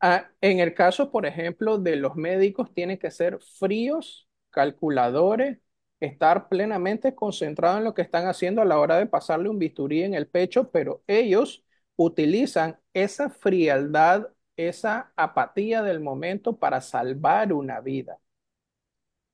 Ah, 0.00 0.30
en 0.40 0.60
el 0.60 0.74
caso, 0.74 1.10
por 1.10 1.26
ejemplo, 1.26 1.78
de 1.78 1.96
los 1.96 2.14
médicos, 2.16 2.72
tienen 2.74 2.98
que 2.98 3.10
ser 3.10 3.40
fríos, 3.40 4.28
calculadores, 4.50 5.58
estar 6.00 6.48
plenamente 6.48 7.14
concentrados 7.14 7.78
en 7.78 7.84
lo 7.84 7.94
que 7.94 8.02
están 8.02 8.26
haciendo 8.26 8.62
a 8.62 8.64
la 8.64 8.78
hora 8.78 8.98
de 8.98 9.06
pasarle 9.06 9.48
un 9.48 9.58
bisturí 9.58 10.02
en 10.02 10.14
el 10.14 10.26
pecho, 10.28 10.70
pero 10.70 11.02
ellos 11.06 11.64
utilizan 11.96 12.78
esa 12.92 13.30
frialdad, 13.30 14.28
esa 14.56 15.12
apatía 15.16 15.82
del 15.82 16.00
momento 16.00 16.58
para 16.58 16.80
salvar 16.80 17.52
una 17.52 17.80
vida. 17.80 18.18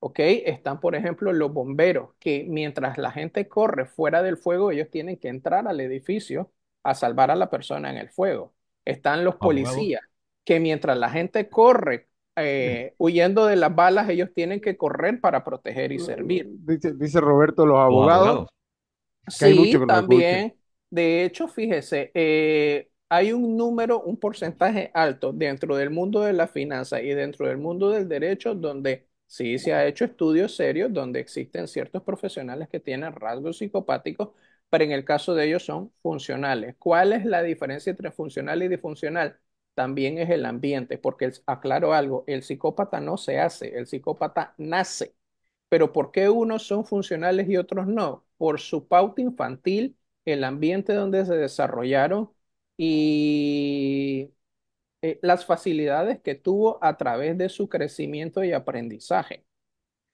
¿ok? 0.00 0.18
Están, 0.18 0.80
por 0.80 0.94
ejemplo, 0.96 1.32
los 1.32 1.52
bomberos, 1.52 2.10
que 2.18 2.44
mientras 2.48 2.98
la 2.98 3.12
gente 3.12 3.48
corre 3.48 3.86
fuera 3.86 4.22
del 4.22 4.36
fuego, 4.36 4.70
ellos 4.72 4.90
tienen 4.90 5.16
que 5.18 5.28
entrar 5.28 5.68
al 5.68 5.80
edificio 5.80 6.52
a 6.82 6.94
salvar 6.94 7.30
a 7.30 7.36
la 7.36 7.50
persona 7.50 7.90
en 7.90 7.98
el 7.98 8.10
fuego. 8.10 8.54
Están 8.84 9.24
los 9.24 9.36
policías, 9.36 10.02
que 10.44 10.58
mientras 10.60 10.98
la 10.98 11.10
gente 11.10 11.48
corre 11.50 12.08
eh, 12.36 12.94
huyendo 12.98 13.46
de 13.46 13.56
las 13.56 13.74
balas, 13.74 14.08
ellos 14.08 14.30
tienen 14.34 14.60
que 14.60 14.76
correr 14.76 15.20
para 15.20 15.44
proteger 15.44 15.92
y 15.92 15.98
servir. 15.98 16.52
Dice, 16.64 16.94
dice 16.94 17.20
Roberto, 17.20 17.66
los 17.66 17.78
Los 17.86 18.00
abogados, 18.00 18.42
abogados. 18.42 18.48
que 19.38 19.46
hay 19.46 19.54
mucho 19.54 19.78
Sí, 19.78 19.80
que 19.80 19.86
nos 19.86 20.00
escuchen. 20.02 20.44
también. 20.44 20.56
De 20.90 21.24
hecho, 21.24 21.48
fíjese, 21.48 22.10
eh, 22.14 22.90
hay 23.08 23.32
un 23.32 23.56
número, 23.56 24.02
un 24.02 24.18
porcentaje 24.18 24.90
alto 24.94 25.32
dentro 25.32 25.76
del 25.76 25.90
mundo 25.90 26.22
de 26.22 26.32
la 26.32 26.48
finanza 26.48 27.00
y 27.02 27.10
dentro 27.14 27.48
del 27.48 27.58
mundo 27.58 27.90
del 27.90 28.08
derecho 28.08 28.54
donde 28.54 29.08
sí 29.26 29.58
se 29.58 29.74
ha 29.74 29.86
hecho 29.86 30.04
estudios 30.04 30.56
serios, 30.56 30.92
donde 30.92 31.20
existen 31.20 31.68
ciertos 31.68 32.02
profesionales 32.02 32.68
que 32.68 32.80
tienen 32.80 33.12
rasgos 33.14 33.58
psicopáticos, 33.58 34.30
pero 34.70 34.84
en 34.84 34.92
el 34.92 35.04
caso 35.04 35.34
de 35.34 35.46
ellos 35.46 35.64
son 35.64 35.92
funcionales. 36.02 36.76
¿Cuál 36.78 37.12
es 37.12 37.24
la 37.24 37.42
diferencia 37.42 37.90
entre 37.90 38.10
funcional 38.12 38.62
y 38.62 38.68
disfuncional? 38.68 39.38
También 39.80 40.18
es 40.18 40.28
el 40.30 40.44
ambiente, 40.44 40.98
porque 40.98 41.32
aclaro 41.46 41.94
algo, 41.94 42.24
el 42.26 42.42
psicópata 42.42 43.00
no 43.00 43.16
se 43.16 43.40
hace, 43.40 43.78
el 43.78 43.86
psicópata 43.86 44.54
nace. 44.58 45.14
Pero 45.70 45.92
¿por 45.92 46.12
qué 46.12 46.28
unos 46.30 46.64
son 46.66 46.84
funcionales 46.86 47.48
y 47.48 47.56
otros 47.58 47.86
no? 47.86 48.26
Por 48.38 48.60
su 48.60 48.88
pauta 48.88 49.22
infantil, 49.22 49.96
el 50.26 50.44
ambiente 50.44 50.94
donde 50.94 51.24
se 51.26 51.36
desarrollaron 51.36 52.30
y 52.76 54.32
eh, 55.02 55.18
las 55.22 55.46
facilidades 55.46 56.20
que 56.22 56.34
tuvo 56.36 56.78
a 56.84 56.96
través 56.98 57.38
de 57.38 57.48
su 57.48 57.68
crecimiento 57.68 58.44
y 58.44 58.52
aprendizaje. 58.52 59.44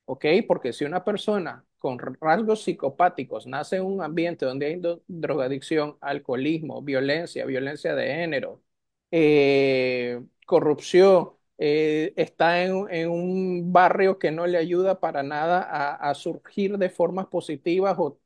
¿Ok? 0.05 0.25
Porque 0.47 0.73
si 0.73 0.85
una 0.85 1.05
persona 1.05 1.65
con 1.79 1.99
rasgos 2.21 2.63
psicopáticos 2.65 3.47
nace 3.47 3.77
en 3.77 3.85
un 3.85 4.03
ambiente 4.03 4.47
donde 4.47 4.67
hay 4.67 4.81
drogadicción, 5.09 5.97
alcoholismo, 6.01 6.83
violencia, 6.83 7.45
violencia 7.47 7.95
de 7.95 8.07
género, 8.15 8.63
eh, 9.11 10.23
corrupción, 10.47 11.33
eh, 11.59 12.13
está 12.17 12.63
en, 12.65 13.11
un 13.11 13.73
barrio 13.73 14.19
que 14.19 14.31
no 14.31 14.47
le 14.47 14.59
ayuda 14.59 15.01
para 15.01 15.23
nada 15.23 15.61
a, 15.95 16.15
surgir 16.15 16.77
de 16.79 16.91
formas 16.91 17.27
positivas 17.29 17.97
o 17.99 18.19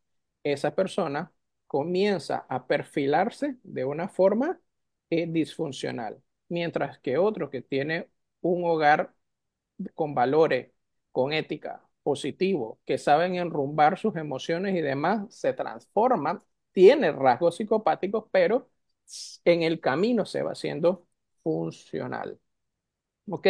esa 0.42 0.74
persona 0.74 1.32
comienza 1.66 2.46
a 2.48 2.66
perfilarse 2.66 3.56
de 3.62 3.84
una 3.84 4.08
forma 4.08 4.60
eh, 5.10 5.26
disfuncional, 5.28 6.22
mientras 6.48 6.98
que 6.98 7.18
otro 7.18 7.50
que 7.50 7.62
tiene 7.62 8.08
un 8.40 8.64
hogar 8.64 9.14
con 9.94 10.14
valores, 10.14 10.72
con 11.12 11.32
ética, 11.32 11.82
positivo, 12.02 12.80
que 12.86 12.98
saben 12.98 13.36
enrumbar 13.36 13.98
sus 13.98 14.16
emociones 14.16 14.74
y 14.76 14.80
demás, 14.80 15.34
se 15.34 15.52
transforman, 15.52 16.40
tiene 16.72 17.12
rasgos 17.12 17.56
psicopáticos, 17.56 18.24
pero 18.32 18.69
en 19.44 19.62
el 19.62 19.80
camino 19.80 20.24
se 20.26 20.42
va 20.42 20.52
haciendo 20.52 21.06
funcional. 21.42 22.38
¿Ok? 23.28 23.46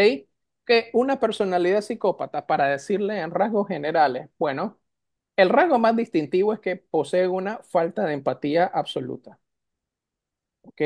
Que 0.66 0.90
una 0.94 1.20
personalidad 1.20 1.80
psicópata, 1.82 2.46
para 2.46 2.68
decirle 2.68 3.20
en 3.20 3.30
rasgos 3.32 3.68
generales, 3.68 4.30
bueno, 4.38 4.80
el 5.36 5.50
rasgo 5.50 5.78
más 5.78 5.96
distintivo 5.96 6.52
es 6.54 6.60
que 6.60 6.76
posee 6.76 7.28
una 7.28 7.58
falta 7.64 8.04
de 8.06 8.14
empatía 8.14 8.66
absoluta. 8.66 9.40
¿Ok? 10.62 10.80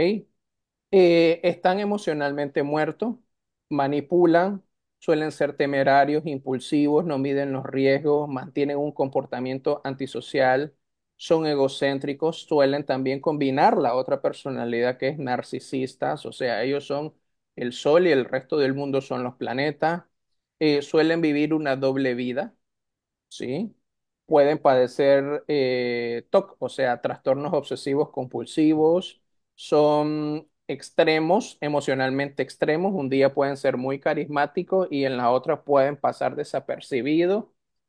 Eh, 0.90 1.40
están 1.42 1.80
emocionalmente 1.80 2.62
muertos, 2.62 3.16
manipulan, 3.68 4.62
suelen 4.98 5.32
ser 5.32 5.56
temerarios, 5.56 6.24
impulsivos, 6.26 7.04
no 7.04 7.18
miden 7.18 7.52
los 7.52 7.64
riesgos, 7.66 8.28
mantienen 8.28 8.78
un 8.78 8.92
comportamiento 8.92 9.80
antisocial, 9.84 10.74
son 11.26 11.46
egocéntricos, 11.46 12.42
suelen 12.46 12.84
también 12.86 13.20
combinar 13.20 13.76
la 13.78 13.94
otra 13.94 14.20
personalidad 14.22 14.98
que 14.98 15.08
es 15.08 15.18
narcisistas, 15.18 16.26
o 16.26 16.32
sea, 16.32 16.62
ellos 16.62 16.86
son 16.86 17.14
el 17.56 17.72
sol 17.72 18.06
y 18.06 18.10
el 18.12 18.24
resto 18.26 18.58
del 18.58 18.74
mundo 18.74 19.00
son 19.00 19.22
los 19.24 19.34
planetas, 19.36 20.04
Eh, 20.60 20.82
suelen 20.82 21.20
vivir 21.20 21.52
una 21.54 21.76
doble 21.76 22.14
vida, 22.14 22.54
¿sí? 23.28 23.74
Pueden 24.26 24.58
padecer 24.58 25.44
eh, 25.48 26.26
TOC, 26.30 26.56
o 26.58 26.68
sea, 26.68 27.00
trastornos 27.02 27.52
obsesivos 27.52 28.10
compulsivos, 28.10 29.22
son 29.54 30.48
extremos, 30.66 31.58
emocionalmente 31.60 32.42
extremos, 32.42 32.92
un 32.94 33.10
día 33.10 33.34
pueden 33.34 33.56
ser 33.58 33.76
muy 33.76 34.00
carismáticos 34.00 34.88
y 34.90 35.04
en 35.04 35.16
la 35.18 35.30
otra 35.30 35.62
pueden 35.64 35.96
pasar 35.98 36.36
desapercibidos, 36.36 37.44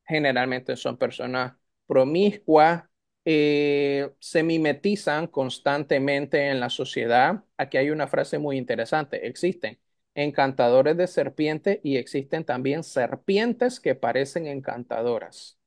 generalmente 0.06 0.76
son 0.76 0.98
personas 0.98 1.54
promiscuas, 1.86 2.84
eh, 3.26 4.12
se 4.20 4.42
mimetizan 4.44 5.26
constantemente 5.26 6.48
en 6.50 6.60
la 6.60 6.70
sociedad. 6.70 7.44
Aquí 7.58 7.76
hay 7.78 7.90
una 7.90 8.08
frase 8.08 8.38
muy 8.38 8.56
interesante, 8.58 9.26
existen 9.26 9.78
encantadores 10.14 10.96
de 10.96 11.08
serpientes 11.08 11.80
y 11.82 11.96
existen 11.98 12.44
también 12.44 12.84
serpientes 12.84 13.80
que 13.80 13.94
parecen 13.96 14.46
encantadoras. 14.46 15.58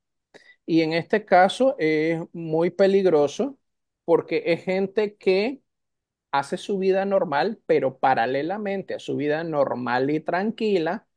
Y 0.65 0.81
en 0.81 0.93
este 0.93 1.25
caso 1.25 1.75
es 1.79 2.21
muy 2.33 2.69
peligroso 2.71 3.59
porque 4.05 4.43
es 4.47 4.63
gente 4.63 5.15
que 5.17 5.61
hace 6.31 6.57
su 6.57 6.79
vida 6.79 7.05
normal, 7.05 7.61
pero 7.67 7.99
paralelamente 7.99 8.95
a 8.95 8.99
su 8.99 9.17
vida 9.17 9.43
normal 9.43 10.09
y 10.11 10.19
tranquila, 10.21 11.07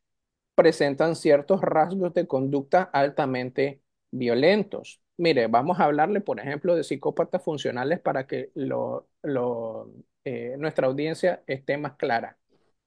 presentan 0.56 1.16
ciertos 1.16 1.62
rasgos 1.62 2.14
de 2.14 2.28
conducta 2.28 2.82
altamente 2.84 3.82
violentos. 4.12 5.01
Mire, 5.18 5.46
vamos 5.46 5.78
a 5.78 5.84
hablarle, 5.84 6.20
por 6.20 6.40
ejemplo, 6.40 6.74
de 6.74 6.82
psicópatas 6.84 7.42
funcionales 7.42 8.00
para 8.00 8.26
que 8.26 8.50
lo, 8.54 9.08
lo, 9.22 9.92
eh, 10.24 10.56
nuestra 10.58 10.86
audiencia 10.88 11.42
esté 11.46 11.76
más 11.76 11.96
clara. 11.96 12.38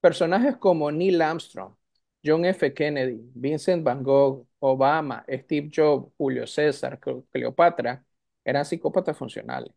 Personajes 0.02 0.58
como 0.58 0.92
Neil 0.92 1.22
Armstrong, 1.22 1.76
John 2.24 2.44
F. 2.46 2.74
Kennedy, 2.74 3.22
Vincent 3.36 3.84
Van 3.84 4.04
Gogh, 4.04 4.48
Obama, 4.60 5.24
Steve 5.30 5.70
Jobs, 5.74 6.12
Julio 6.18 6.46
César, 6.48 7.00
Cleopatra, 7.32 8.04
eran 8.44 8.66
psicópatas 8.66 9.18
funcionales. 9.18 9.72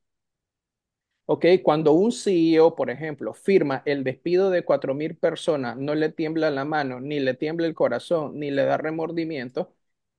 Ok, 1.31 1.45
cuando 1.63 1.93
un 1.93 2.11
CEO, 2.11 2.75
por 2.75 2.89
ejemplo, 2.91 3.35
firma 3.35 3.83
el 3.85 4.03
despido 4.03 4.49
de 4.51 4.65
4.000 4.65 5.15
personas, 5.15 5.77
no 5.77 5.95
le 5.95 6.09
tiembla 6.11 6.51
la 6.51 6.65
mano, 6.65 7.01
ni 7.01 7.21
le 7.21 7.35
tiembla 7.35 7.67
el 7.67 7.75
corazón, 7.75 8.39
ni 8.39 8.51
le 8.51 8.65
da 8.65 8.79
remordimiento, 8.79 9.75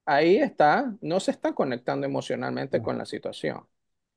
ahí 0.10 0.38
está, 0.38 0.96
no 1.02 1.20
se 1.20 1.32
está 1.32 1.54
conectando 1.54 2.06
emocionalmente 2.08 2.82
con 2.82 2.98
la 2.98 3.06
situación. 3.06 3.66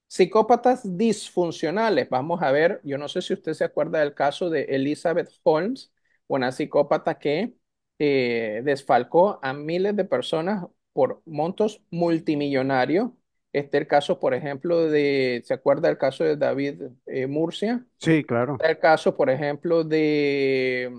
Psicópatas 0.08 0.96
disfuncionales, 0.98 2.08
vamos 2.10 2.42
a 2.42 2.52
ver, 2.52 2.80
yo 2.84 2.98
no 2.98 3.08
sé 3.08 3.22
si 3.22 3.32
usted 3.34 3.54
se 3.54 3.64
acuerda 3.64 4.00
del 4.00 4.14
caso 4.14 4.50
de 4.50 4.64
Elizabeth 4.64 5.30
Holmes, 5.42 5.92
una 6.26 6.52
psicópata 6.52 7.18
que 7.18 7.54
eh, 7.98 8.60
desfalcó 8.64 9.40
a 9.42 9.52
miles 9.54 9.96
de 9.96 10.04
personas 10.04 10.66
por 10.92 11.22
montos 11.24 11.82
multimillonarios 11.90 13.10
Este 13.52 13.78
el 13.78 13.86
caso, 13.86 14.20
por 14.20 14.34
ejemplo, 14.34 14.88
de, 14.90 15.42
¿se 15.44 15.54
acuerda 15.54 15.88
el 15.90 15.98
caso 15.98 16.24
de 16.24 16.36
David 16.36 16.82
eh, 17.06 17.26
Murcia? 17.26 17.86
Sí, 18.00 18.24
claro. 18.24 18.56
Está 18.58 18.70
el 18.70 18.78
caso, 18.78 19.16
por 19.16 19.30
ejemplo, 19.30 19.84
de 19.84 20.90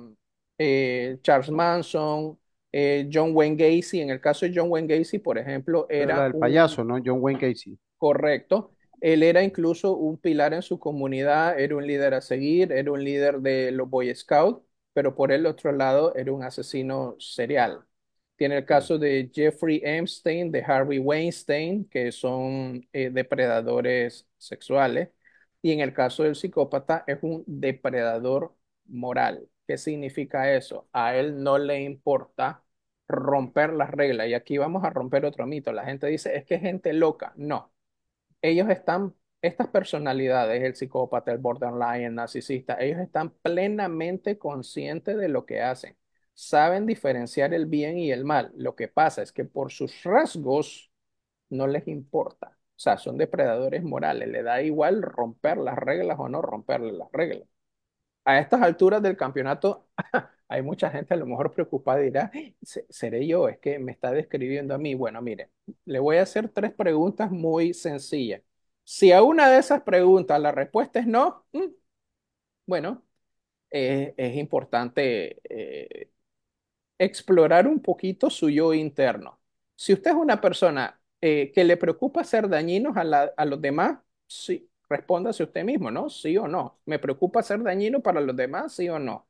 eh, 0.57 1.19
Charles 1.23 1.50
Manson, 1.51 2.39
eh, 2.74 3.10
John 3.12 3.32
Wayne 3.34 3.56
Gacy. 3.56 4.01
En 4.01 4.10
el 4.10 4.20
caso 4.20 4.46
de 4.46 4.51
John 4.53 4.70
Wayne 4.70 4.98
Gacy, 4.98 5.20
por 5.20 5.38
ejemplo, 5.38 5.88
Era 5.89 6.27
un 6.27 6.39
payaso, 6.39 6.84
¿no? 6.84 6.96
John 7.03 7.20
Wayne 7.22 7.39
Gacy. 7.39 7.77
correcto. 7.98 8.72
Él 9.01 9.24
era 9.24 9.44
incluso 9.44 9.96
un 9.98 10.18
pilar 10.18 10.53
en 10.53 10.62
su 10.62 10.80
comunidad, 10.80 11.60
era 11.60 11.75
un 11.75 11.86
líder 11.86 12.13
a 12.13 12.22
seguir, 12.22 12.72
era 12.72 12.92
un 12.92 13.03
líder 13.03 13.39
de 13.39 13.72
los 13.72 13.89
Boy 13.89 14.13
Scouts, 14.15 14.62
pero 14.94 15.15
por 15.15 15.32
el 15.32 15.46
otro 15.46 15.72
lado 15.74 16.15
era 16.15 16.32
un 16.32 16.44
asesino 16.44 17.15
serial. 17.20 17.86
Tiene 18.38 18.58
el 18.58 18.65
caso 18.65 18.98
de 18.98 19.30
Jeffrey 19.34 19.82
Epstein, 19.84 20.51
de 20.51 20.63
Harvey 20.63 21.00
Weinstein, 21.00 21.86
que 21.89 22.12
son 22.12 22.88
eh, 22.94 23.10
depredadores 23.12 24.27
sexuales. 24.38 25.10
Y 25.62 25.72
en 25.72 25.80
el 25.80 25.94
caso 25.94 26.24
del 26.24 26.36
psicópata 26.36 27.03
es 27.08 27.20
un 27.22 27.44
depredador 27.48 28.56
moral. 28.88 29.48
¿Qué 29.68 29.77
significa 29.77 30.53
eso? 30.53 30.88
A 30.92 31.15
él 31.15 31.42
no 31.42 31.58
le 31.58 31.82
importa 31.84 32.62
romper 33.07 33.74
las 33.74 33.91
reglas. 33.91 34.27
Y 34.27 34.33
aquí 34.33 34.57
vamos 34.57 34.83
a 34.83 34.89
romper 34.89 35.25
otro 35.25 35.45
mito. 35.48 35.72
La 35.74 35.86
gente 35.86 36.07
dice, 36.07 36.36
es 36.36 36.45
que 36.45 36.60
gente 36.60 36.93
loca. 36.93 37.33
No 37.36 37.74
ellos 38.43 38.69
están, 38.69 39.15
estas 39.41 39.69
personalidades, 39.69 40.63
el 40.63 40.75
psicópata, 40.75 41.31
el 41.31 41.39
borderline, 41.39 42.05
el 42.07 42.15
narcisista, 42.15 42.77
ellos 42.79 43.00
están 43.00 43.31
plenamente 43.31 44.38
conscientes 44.38 45.17
de 45.17 45.29
lo 45.29 45.45
que 45.45 45.62
hacen. 45.62 45.98
Saben 46.36 46.86
diferenciar 46.86 47.53
el 47.53 47.65
bien 47.67 47.98
y 47.98 48.12
el 48.12 48.25
mal. 48.25 48.51
Lo 48.55 48.75
que 48.75 48.88
pasa 48.88 49.22
es 49.22 49.31
que 49.31 49.45
por 49.45 49.72
sus 49.72 50.03
rasgos 50.03 50.91
no 51.50 51.67
les 51.67 51.88
importa. 51.88 52.57
O 52.75 52.79
sea, 52.79 52.98
son 52.98 53.17
depredadores 53.17 53.83
morales. 53.83 54.27
Le 54.29 54.43
da 54.43 54.62
igual 54.62 55.01
romper 55.03 55.57
las 55.57 55.77
reglas 55.77 56.17
o 56.19 56.29
no 56.29 56.41
romperle 56.41 56.91
las 56.93 57.12
reglas. 57.12 57.48
A 58.25 58.39
estas 58.39 58.62
alturas 58.62 59.01
del 59.01 59.17
campeonato 59.17 59.88
hay 60.53 60.62
mucha 60.62 60.89
gente 60.91 61.13
a 61.13 61.17
lo 61.17 61.25
mejor 61.25 61.51
preocupada 61.53 62.01
y 62.01 62.05
dirá, 62.05 62.31
"¿Se- 62.62 62.86
¿seré 62.89 63.25
yo? 63.27 63.48
Es 63.50 63.57
que 63.60 63.79
me 63.79 63.91
está 63.91 64.12
describiendo 64.12 64.74
a 64.75 64.77
mí. 64.77 64.95
Bueno, 64.95 65.22
mire, 65.22 65.50
le 65.86 66.00
voy 66.00 66.17
a 66.17 66.24
hacer 66.24 66.50
tres 66.50 66.73
preguntas 66.73 67.32
muy 67.32 67.73
sencillas. 67.73 68.41
Si 68.84 69.12
a 69.12 69.23
una 69.23 69.49
de 69.49 69.60
esas 69.60 69.82
preguntas 69.84 70.39
la 70.41 70.51
respuesta 70.51 70.99
es 70.99 71.08
no, 71.08 71.45
mm, 71.54 71.62
bueno, 72.65 73.04
eh, 73.71 74.13
es 74.17 74.38
importante 74.38 75.41
eh, 75.49 76.12
explorar 76.97 77.67
un 77.67 77.82
poquito 77.82 78.30
su 78.30 78.49
yo 78.49 78.73
interno. 78.73 79.39
Si 79.75 79.93
usted 79.93 80.12
es 80.12 80.17
una 80.17 80.41
persona 80.41 80.99
eh, 81.21 81.51
que 81.54 81.63
le 81.63 81.78
preocupa 81.78 82.23
ser 82.23 82.49
dañinos 82.49 82.97
a, 82.97 83.04
la- 83.04 83.34
a 83.38 83.45
los 83.45 83.62
demás, 83.62 83.99
sí, 84.28 84.69
respóndase 84.89 85.43
usted 85.43 85.63
mismo, 85.65 85.91
¿no? 85.91 86.10
Sí 86.10 86.38
o 86.38 86.47
no. 86.47 86.80
¿Me 86.86 86.99
preocupa 86.99 87.43
ser 87.43 87.63
dañino 87.63 88.01
para 88.01 88.21
los 88.21 88.36
demás? 88.36 88.73
Sí 88.75 88.89
o 88.89 88.99
no. 88.99 89.28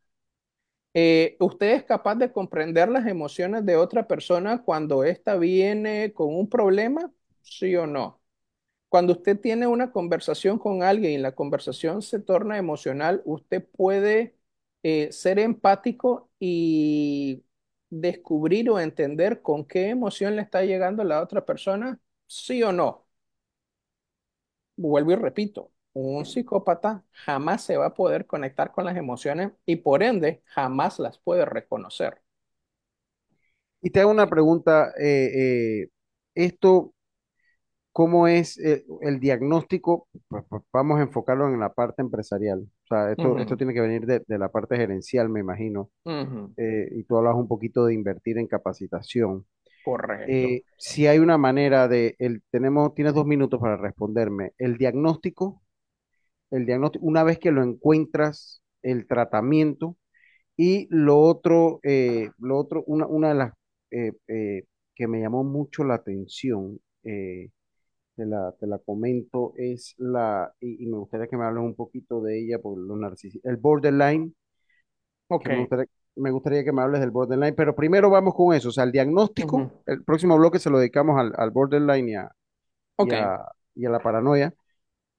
Eh, 0.96 1.38
¿usted 1.40 1.72
es 1.76 1.84
capaz 1.86 2.16
de 2.16 2.32
comprender 2.32 2.88
las 2.90 3.08
emociones 3.08 3.66
de 3.66 3.76
otra 3.78 4.08
persona 4.08 4.62
cuando 4.64 5.04
ésta 5.04 5.36
viene 5.38 6.14
con 6.14 6.36
un 6.36 6.48
problema? 6.50 7.12
¿Sí 7.42 7.76
o 7.76 7.88
no? 7.88 8.22
Cuando 8.90 9.14
usted 9.14 9.40
tiene 9.40 9.68
una 9.68 9.92
conversación 9.92 10.60
con 10.60 10.84
alguien 10.84 11.14
y 11.14 11.20
la 11.20 11.34
conversación 11.36 12.02
se 12.04 12.20
torna 12.22 12.58
emocional, 12.60 13.22
usted 13.26 13.66
puede 13.68 14.38
eh, 14.84 15.12
ser 15.12 15.40
empático 15.40 16.32
y 16.40 17.44
descubrir 17.90 18.70
o 18.72 18.80
entender 18.80 19.42
con 19.44 19.66
qué 19.66 19.90
emoción 19.90 20.36
le 20.38 20.44
está 20.44 20.64
llegando 20.64 21.04
la 21.06 21.22
otra 21.24 21.46
persona, 21.46 22.00
¿sí 22.28 22.64
o 22.64 22.72
no? 22.74 23.08
Vuelvo 24.76 25.12
y 25.14 25.16
repito, 25.16 25.72
un 25.94 26.26
psicópata 26.26 27.04
jamás 27.12 27.64
se 27.64 27.78
va 27.78 27.88
a 27.88 27.94
poder 27.94 28.26
conectar 28.28 28.72
con 28.72 28.86
las 28.86 28.98
emociones 28.98 29.52
y 29.66 29.78
por 29.78 30.04
ende 30.04 30.42
jamás 30.46 31.00
las 31.00 31.20
puede 31.20 31.46
reconocer. 31.46 32.22
Y 33.82 33.90
te 33.92 34.00
hago 34.00 34.12
una 34.12 34.30
pregunta, 34.30 34.94
eh, 35.00 35.84
eh, 35.84 35.90
esto, 36.36 36.94
¿cómo 37.92 38.28
es 38.28 38.58
eh, 38.60 38.86
el 39.02 39.20
diagnóstico? 39.20 40.08
Pues, 40.28 40.44
pues, 40.50 40.64
vamos 40.74 41.00
a 41.00 41.04
enfocarlo 41.04 41.48
en 41.50 41.60
la 41.60 41.74
parte 41.74 42.02
empresarial. 42.02 42.62
O 42.62 42.88
sea, 42.88 43.12
esto, 43.12 43.58
tiene 43.58 43.74
que 43.74 43.82
venir 43.82 44.06
de, 44.06 44.24
de 44.28 44.38
la 44.38 44.50
parte 44.50 44.78
gerencial, 44.78 45.30
me 45.30 45.40
imagino. 45.42 45.90
Eh, 46.58 46.90
y 46.92 47.04
tú 47.06 47.18
hablas 47.18 47.36
un 47.36 47.48
poquito 47.48 47.86
de 47.86 47.94
invertir 47.96 48.38
en 48.38 48.48
capacitación. 48.48 49.46
correcto. 49.82 50.26
Eh, 50.32 50.64
si 50.78 51.08
hay 51.08 51.20
una 51.20 51.40
manera 51.40 51.88
de, 51.90 52.16
el, 52.20 52.44
tenemos, 52.52 52.96
tienes 52.96 53.16
dos 53.16 53.26
minutos 53.26 53.60
para 53.62 53.78
responderme. 53.78 54.54
El 54.60 54.78
diagnóstico, 54.78 55.63
el 56.54 56.66
diagnóstico, 56.68 57.06
una 57.06 57.24
vez 57.24 57.40
que 57.40 57.52
lo 57.52 57.64
encuentras, 57.64 58.64
el 58.84 59.08
tratamiento 59.08 59.98
y 60.58 60.88
lo 60.92 61.20
otro, 61.20 61.80
eh, 61.84 62.30
lo 62.40 62.58
otro, 62.58 62.84
una, 62.88 63.08
una 63.08 63.30
de 63.30 63.36
las 63.36 63.54
eh, 63.92 64.14
eh, 64.28 64.66
que 64.96 65.08
me 65.08 65.22
llamó 65.22 65.44
mucho 65.44 65.84
la 65.84 65.96
atención, 65.96 66.80
eh, 67.04 67.50
te 68.16 68.26
la, 68.26 68.54
te 68.60 68.68
la 68.68 68.80
comento, 68.80 69.54
es 69.58 69.96
la, 69.98 70.54
y, 70.60 70.84
y 70.84 70.88
me 70.88 70.98
gustaría 70.98 71.28
que 71.28 71.38
me 71.38 71.46
hables 71.46 71.64
un 71.64 71.76
poquito 71.76 72.22
de 72.22 72.40
ella, 72.40 72.60
por 72.60 72.78
lo 72.80 72.96
narcisista, 72.98 73.50
el 73.50 73.58
borderline, 73.58 74.36
que 75.40 75.50
me 75.50 75.58
Ok. 75.58 75.60
gustaría, 75.60 75.86
me 76.16 76.32
gustaría 76.32 76.64
que 76.64 76.72
me 76.72 76.82
hables 76.82 77.02
del 77.02 77.12
borderline, 77.12 77.56
pero 77.56 77.76
primero 77.76 78.10
vamos 78.10 78.34
con 78.36 78.54
eso, 78.56 78.70
o 78.70 78.72
sea, 78.72 78.84
el 78.84 78.92
diagnóstico, 78.92 79.72
el 79.86 80.04
próximo 80.04 80.38
bloque 80.38 80.60
se 80.60 80.70
lo 80.70 80.80
dedicamos 80.80 81.20
al, 81.20 81.34
al 81.38 81.52
borderline 81.52 82.10
y 82.10 82.16
a, 82.16 82.32
y 83.00 83.12
Ok. 83.12 83.14
a, 83.14 83.40
y 83.76 83.86
a 83.86 83.90
la 83.92 84.02
paranoia. 84.02 84.54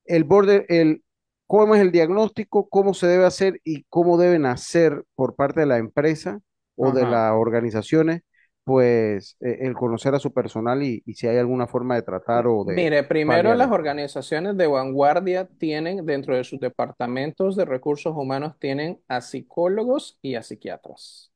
El 0.06 0.24
border, 0.24 0.66
el, 0.68 1.04
¿cómo 1.46 1.74
es 1.74 1.80
el 1.80 1.92
diagnóstico? 1.92 2.68
¿Cómo 2.68 2.94
se 2.94 3.06
debe 3.06 3.26
hacer 3.26 3.60
y 3.64 3.84
cómo 3.84 4.18
deben 4.18 4.46
hacer 4.46 5.04
por 5.14 5.34
parte 5.36 5.60
de 5.60 5.66
la 5.66 5.78
empresa 5.78 6.40
o 6.76 6.92
de 6.92 7.06
las 7.06 7.32
organizaciones? 7.32 8.22
Pues 8.64 9.36
eh, 9.40 9.58
el 9.60 9.74
conocer 9.74 10.14
a 10.14 10.20
su 10.20 10.32
personal 10.32 10.82
y, 10.82 11.02
y 11.06 11.14
si 11.14 11.26
hay 11.26 11.38
alguna 11.38 11.66
forma 11.66 11.96
de 11.96 12.02
tratar 12.02 12.46
o 12.46 12.64
de 12.64 12.86
Mire, 12.86 13.04
primero 13.04 13.54
las 13.54 13.70
organizaciones 13.70 14.56
de 14.56 14.66
vanguardia 14.66 15.46
tienen 15.58 16.06
dentro 16.06 16.34
de 16.34 16.44
sus 16.44 16.58
departamentos 16.60 17.56
de 17.56 17.66
recursos 17.66 18.14
humanos 18.16 18.58
tienen 18.58 19.00
a 19.06 19.20
psicólogos 19.20 20.18
y 20.22 20.34
a 20.36 20.42
psiquiatras, 20.42 21.30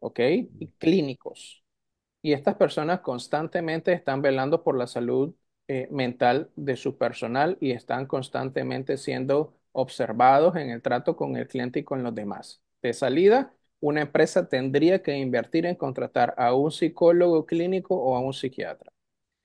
¿ok? 0.00 0.20
Y 0.60 0.72
clínicos. 0.78 1.64
Y 2.22 2.32
estas 2.34 2.56
personas 2.56 3.00
constantemente 3.00 3.92
están 3.92 4.22
velando 4.22 4.64
por 4.64 4.78
la 4.78 4.86
salud 4.88 5.34
eh, 5.72 5.88
mental 5.90 6.50
de 6.54 6.76
su 6.76 6.98
personal 6.98 7.56
y 7.58 7.70
están 7.70 8.04
constantemente 8.06 8.98
siendo 8.98 9.54
observados 9.72 10.54
en 10.56 10.68
el 10.68 10.82
trato 10.82 11.16
con 11.16 11.34
el 11.36 11.48
cliente 11.48 11.80
y 11.80 11.84
con 11.84 12.02
los 12.02 12.14
demás. 12.14 12.60
De 12.82 12.92
salida, 12.92 13.54
una 13.80 14.02
empresa 14.02 14.48
tendría 14.48 15.02
que 15.02 15.16
invertir 15.16 15.64
en 15.64 15.76
contratar 15.76 16.34
a 16.36 16.54
un 16.54 16.70
psicólogo 16.70 17.46
clínico 17.46 17.96
o 17.96 18.16
a 18.16 18.20
un 18.20 18.34
psiquiatra. 18.34 18.92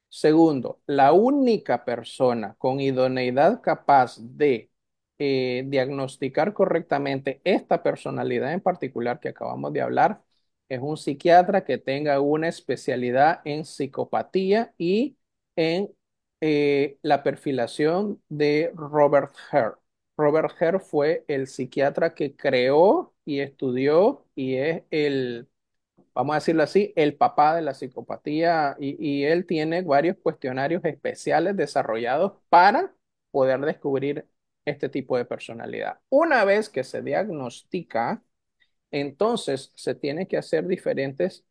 Segundo, 0.10 0.82
la 0.86 1.14
única 1.14 1.86
persona 1.86 2.56
con 2.58 2.82
idoneidad 2.82 3.62
capaz 3.62 4.18
de 4.20 4.70
eh, 5.20 5.64
diagnosticar 5.68 6.54
correctamente 6.54 7.40
esta 7.46 7.84
personalidad 7.84 8.52
en 8.54 8.62
particular 8.62 9.20
que 9.22 9.30
acabamos 9.30 9.72
de 9.74 9.82
hablar 9.82 10.24
es 10.68 10.82
un 10.82 10.98
psiquiatra 10.98 11.64
que 11.64 11.78
tenga 11.78 12.20
una 12.20 12.50
especialidad 12.50 13.40
en 13.46 13.64
psicopatía 13.66 14.74
y 14.78 15.18
en 15.56 15.90
eh, 16.42 16.98
la 17.02 17.24
perfilación 17.24 18.22
de 18.30 18.72
Robert 18.76 19.34
Hare. 19.52 19.76
Robert 20.18 20.52
Hare 20.62 20.80
fue 20.80 21.26
el 21.28 21.48
psiquiatra 21.48 22.14
que 22.16 22.36
creó 22.36 23.14
y 23.26 23.40
estudió 23.40 24.26
y 24.36 24.56
es 24.58 24.84
el, 24.92 25.48
vamos 26.14 26.34
a 26.36 26.40
decirlo 26.40 26.64
así, 26.64 26.94
el 26.96 27.16
papá 27.16 27.56
de 27.56 27.62
la 27.64 27.74
psicopatía 27.74 28.76
y, 28.80 28.98
y 29.06 29.26
él 29.26 29.46
tiene 29.46 29.82
varios 29.84 30.18
cuestionarios 30.18 30.84
especiales 30.86 31.56
desarrollados 31.58 32.34
para 32.50 32.96
poder 33.32 33.62
descubrir 33.62 34.28
este 34.66 34.90
tipo 34.90 35.18
de 35.18 35.26
personalidad. 35.26 36.00
Una 36.10 36.46
vez 36.46 36.70
que 36.70 36.84
se 36.84 37.02
diagnostica, 37.02 38.24
entonces 38.92 39.72
se 39.76 39.96
tiene 39.96 40.28
que 40.28 40.38
hacer 40.38 40.68
diferentes 40.68 41.46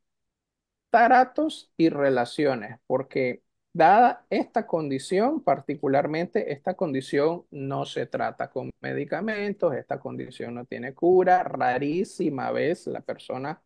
taratos 0.91 1.71
y 1.77 1.89
relaciones, 1.91 2.79
porque 2.87 3.43
dada 3.77 4.27
esta 4.31 4.67
condición, 4.67 5.43
particularmente 5.43 6.53
esta 6.53 6.75
condición 6.75 7.45
no 7.51 7.85
se 7.85 8.07
trata 8.07 8.51
con 8.51 8.71
medicamentos, 8.81 9.75
esta 9.75 10.01
condición 10.01 10.55
no 10.55 10.65
tiene 10.65 10.95
cura, 10.95 11.43
rarísima 11.43 12.51
vez 12.53 12.87
la 12.87 13.01
persona 13.03 13.63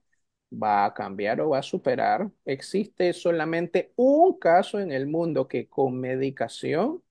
va 0.52 0.84
a 0.86 0.94
cambiar 0.94 1.40
o 1.40 1.50
va 1.50 1.58
a 1.58 1.62
superar. 1.62 2.30
Existe 2.44 3.12
solamente 3.12 3.92
un 3.96 4.38
caso 4.38 4.80
en 4.80 4.92
el 4.92 5.06
mundo 5.06 5.46
que 5.48 5.68
con 5.68 5.98
medicación, 6.00 7.02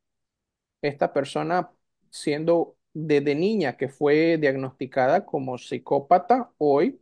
esta 0.82 1.14
persona 1.14 1.72
siendo 2.10 2.78
desde 2.94 3.36
niña 3.36 3.78
que 3.78 3.90
fue 3.90 4.38
diagnosticada 4.38 5.26
como 5.26 5.58
psicópata, 5.58 6.52
hoy 6.58 7.02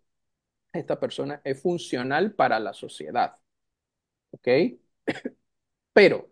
esta 0.73 0.99
persona 0.99 1.41
es 1.43 1.61
funcional 1.61 2.33
para 2.33 2.59
la 2.59 2.73
sociedad. 2.73 3.37
¿Ok? 4.31 4.47
Pero 5.97 6.29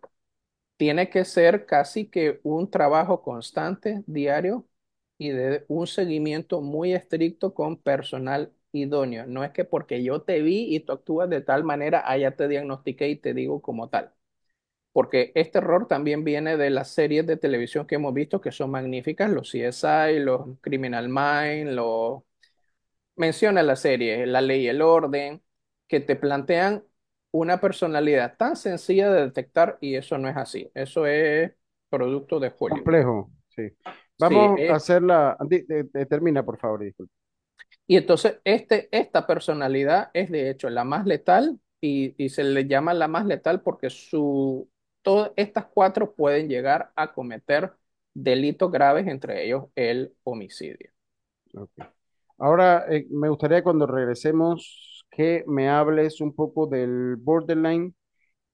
tiene 0.78 1.10
que 1.10 1.26
ser 1.26 1.66
casi 1.66 2.08
que 2.08 2.40
un 2.44 2.70
trabajo 2.72 3.24
constante, 3.24 4.04
diario, 4.08 4.68
y 5.18 5.30
de 5.30 5.66
un 5.70 5.88
seguimiento 5.88 6.62
muy 6.62 6.94
estricto 6.94 7.54
con 7.56 7.78
personal 7.82 8.54
idóneo. 8.74 9.26
No 9.28 9.44
es 9.44 9.52
que 9.54 9.66
porque 9.66 10.04
yo 10.04 10.22
te 10.24 10.42
vi 10.44 10.76
y 10.76 10.82
tú 10.82 10.94
actúas 10.94 11.30
de 11.32 11.42
tal 11.42 11.64
manera, 11.64 12.04
ah, 12.06 12.18
ya 12.18 12.32
te 12.36 12.48
diagnostiqué 12.48 13.10
y 13.10 13.16
te 13.18 13.34
digo 13.34 13.62
como 13.64 13.90
tal. 13.90 14.14
Porque 14.94 15.32
este 15.36 15.60
error 15.60 15.88
también 15.88 16.24
viene 16.26 16.58
de 16.58 16.70
las 16.72 16.90
series 16.92 17.28
de 17.28 17.38
televisión 17.38 17.88
que 17.88 17.96
hemos 17.96 18.14
visto 18.14 18.42
que 18.42 18.52
son 18.52 18.72
magníficas, 18.72 19.32
los 19.32 19.50
CSI, 19.52 20.20
los 20.20 20.60
Criminal 20.62 21.10
Minds, 21.10 21.74
los 21.74 22.24
menciona 23.16 23.64
la 23.64 23.76
serie 23.76 24.26
La 24.26 24.42
Ley 24.42 24.64
y 24.64 24.68
el 24.68 24.82
Orden, 24.82 25.42
que 25.88 26.00
te 26.00 26.16
plantean 26.16 26.84
una 27.40 27.60
personalidad 27.60 28.38
tan 28.38 28.56
sencilla 28.56 29.12
de 29.12 29.22
detectar 29.26 29.78
y 29.82 29.96
eso 29.96 30.18
no 30.18 30.30
es 30.30 30.38
así. 30.38 30.70
Eso 30.74 31.06
es 31.06 31.52
producto 31.90 32.40
de 32.40 32.48
Hollywood. 32.58 32.78
Complejo, 32.78 33.32
sí. 33.50 33.70
Sí, 34.18 34.20
Vamos 34.20 34.60
a 34.70 34.80
de- 35.68 35.84
de- 35.84 36.06
Termina, 36.06 36.44
por 36.44 36.58
favor, 36.58 36.82
disculpe. 36.82 37.14
y 37.88 37.98
entonces 37.98 38.40
este, 38.44 38.90
esta 38.92 39.28
personalidad 39.28 40.10
es 40.14 40.32
de 40.32 40.50
hecho 40.50 40.70
la 40.70 40.84
más 40.84 41.06
letal 41.06 41.60
y, 41.82 42.16
y 42.24 42.30
se 42.30 42.44
le 42.44 42.66
llama 42.68 42.94
la 42.94 43.08
más 43.08 43.26
letal 43.26 43.62
porque 43.62 43.90
su, 43.90 44.70
todas 45.02 45.32
estas 45.36 45.66
cuatro 45.68 46.14
pueden 46.16 46.50
llegar 46.50 46.92
a 46.96 47.14
cometer 47.14 47.74
delitos 48.14 48.72
graves, 48.72 49.08
entre 49.08 49.46
ellos 49.46 49.66
el 49.76 50.16
homicidio. 50.24 50.90
Ahora, 52.38 52.86
eh, 52.90 53.08
me 53.10 53.30
gustaría 53.30 53.64
cuando 53.64 53.88
regresemos 53.88 54.95
que 55.16 55.44
me 55.48 55.70
hables 55.70 56.22
un 56.22 56.34
poco 56.36 56.68
del 56.68 57.16
borderline 57.18 57.96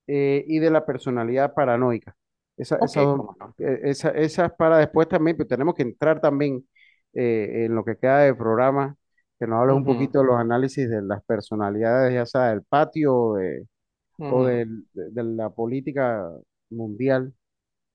eh, 0.08 0.44
y 0.48 0.60
de 0.60 0.70
la 0.72 0.86
personalidad 0.86 1.54
paranoica. 1.54 2.16
Esa, 2.58 2.78
Ok, 2.78 2.82
esa, 2.86 3.02
dos- 3.02 3.18
cómo 3.18 3.36
no. 3.40 3.56
eh, 3.60 3.80
esa, 3.84 4.10
esa 4.12 4.46
es 4.48 4.54
para 4.54 4.78
después 4.80 5.08
también, 5.08 5.38
pero 5.38 5.48
tenemos 5.48 5.76
que 5.76 5.84
entrar 5.84 6.22
también 6.22 6.68
eh, 7.14 7.66
en 7.66 7.76
lo 7.76 7.84
que 7.86 7.98
queda 7.98 8.20
de 8.22 8.36
programa, 8.36 8.96
que 9.40 9.48
nos 9.48 9.60
hables 9.62 9.76
un 9.78 9.86
poquito 9.86 10.20
de 10.20 10.26
los 10.26 10.38
análisis 10.40 10.90
de 10.90 11.02
las 11.02 11.24
personalidades, 11.26 12.14
ya 12.14 12.26
sea 12.26 12.50
del 12.52 12.64
patio 12.64 13.16
o 13.16 13.36
de, 13.38 13.68
o 14.28 14.46
del- 14.46 14.86
de, 14.94 15.12
de 15.12 15.24
la 15.24 15.50
política 15.50 16.28
mundial, 16.70 17.34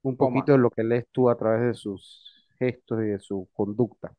un 0.03 0.17
poquito 0.19 0.53
de 0.53 0.59
lo 0.59 0.71
que 0.71 0.85
lees 0.85 1.07
tú 1.13 1.29
a 1.31 1.37
través 1.37 1.63
de 1.63 1.75
sus 1.75 2.49
gestos 2.59 3.01
y 3.03 3.07
de 3.09 3.19
su 3.21 3.49
conducta. 3.55 4.13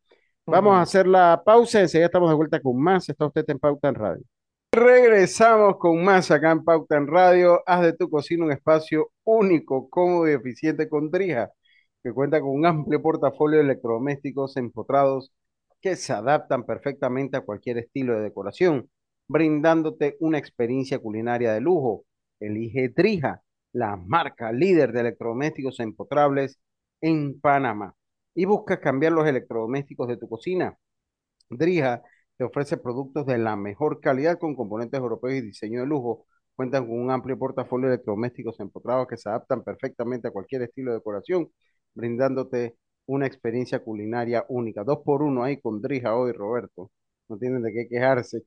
Vamos 0.50 0.76
a 0.76 0.82
hacer 0.82 1.08
la 1.08 1.42
pausa, 1.46 1.82
enseguida 1.82 2.08
estamos 2.08 2.30
de 2.30 2.36
vuelta 2.36 2.62
con 2.62 2.80
más. 2.82 3.10
Está 3.10 3.26
usted 3.28 3.46
en 3.50 3.60
Pauta 3.60 3.90
en 3.90 3.96
Radio. 3.96 4.24
Regresamos 4.80 5.78
con 5.80 6.04
más 6.04 6.30
acá 6.30 6.52
en 6.52 6.64
Pauta 6.64 6.98
en 6.98 7.08
Radio. 7.08 7.64
Haz 7.66 7.82
de 7.82 7.94
tu 7.94 8.12
cocina 8.12 8.46
un 8.46 8.52
espacio 8.52 9.10
único, 9.24 9.90
cómodo 9.90 10.30
y 10.30 10.34
eficiente 10.34 10.88
con 10.88 11.10
Drija, 11.10 11.50
que 12.04 12.14
cuenta 12.14 12.40
con 12.40 12.52
un 12.52 12.64
amplio 12.64 13.02
portafolio 13.02 13.58
de 13.58 13.64
electrodomésticos 13.64 14.56
empotrados 14.56 15.32
que 15.82 15.96
se 15.96 16.14
adaptan 16.14 16.64
perfectamente 16.64 17.38
a 17.38 17.42
cualquier 17.42 17.80
estilo 17.80 18.18
de 18.18 18.22
decoración, 18.22 18.88
brindándote 19.28 20.16
una 20.20 20.38
experiencia 20.38 21.00
culinaria 21.00 21.54
de 21.54 21.62
lujo. 21.62 22.06
Elige 22.40 22.90
Drija, 22.90 23.42
la 23.74 23.96
marca 23.98 24.52
líder 24.52 24.92
de 24.92 25.00
electrodomésticos 25.00 25.80
empotrables 25.80 26.60
en 27.02 27.40
Panamá. 27.40 27.96
Y 28.36 28.46
busca 28.46 28.80
cambiar 28.80 29.14
los 29.14 29.26
electrodomésticos 29.28 30.08
de 30.08 30.18
tu 30.18 30.30
cocina. 30.30 30.78
Drija 31.50 32.04
te 32.38 32.44
ofrece 32.44 32.78
productos 32.78 33.26
de 33.26 33.38
la 33.38 33.56
mejor 33.56 34.00
calidad 34.00 34.38
con 34.40 34.56
componentes 34.56 35.00
europeos 35.00 35.36
y 35.36 35.42
diseño 35.42 35.82
de 35.82 35.88
lujo. 35.88 36.26
Cuentan 36.56 36.88
con 36.88 37.00
un 37.00 37.12
amplio 37.12 37.38
portafolio 37.38 37.88
de 37.90 37.96
electrodomésticos 37.96 38.60
empotrados 38.60 39.08
que 39.08 39.18
se 39.18 39.30
adaptan 39.30 39.64
perfectamente 39.64 40.28
a 40.28 40.32
cualquier 40.32 40.64
estilo 40.64 40.92
de 40.92 40.98
decoración, 40.98 41.50
brindándote 41.94 42.78
una 43.06 43.28
experiencia 43.28 43.80
culinaria 43.80 44.46
única. 44.50 44.84
Dos 44.84 45.00
por 45.06 45.22
uno 45.24 45.44
ahí 45.44 45.60
con 45.62 45.82
Drija 45.82 46.16
hoy, 46.16 46.32
Roberto. 46.34 46.92
No 47.30 47.38
tienen 47.38 47.62
de 47.64 47.74
qué 47.74 47.88
quejarse. 47.90 48.44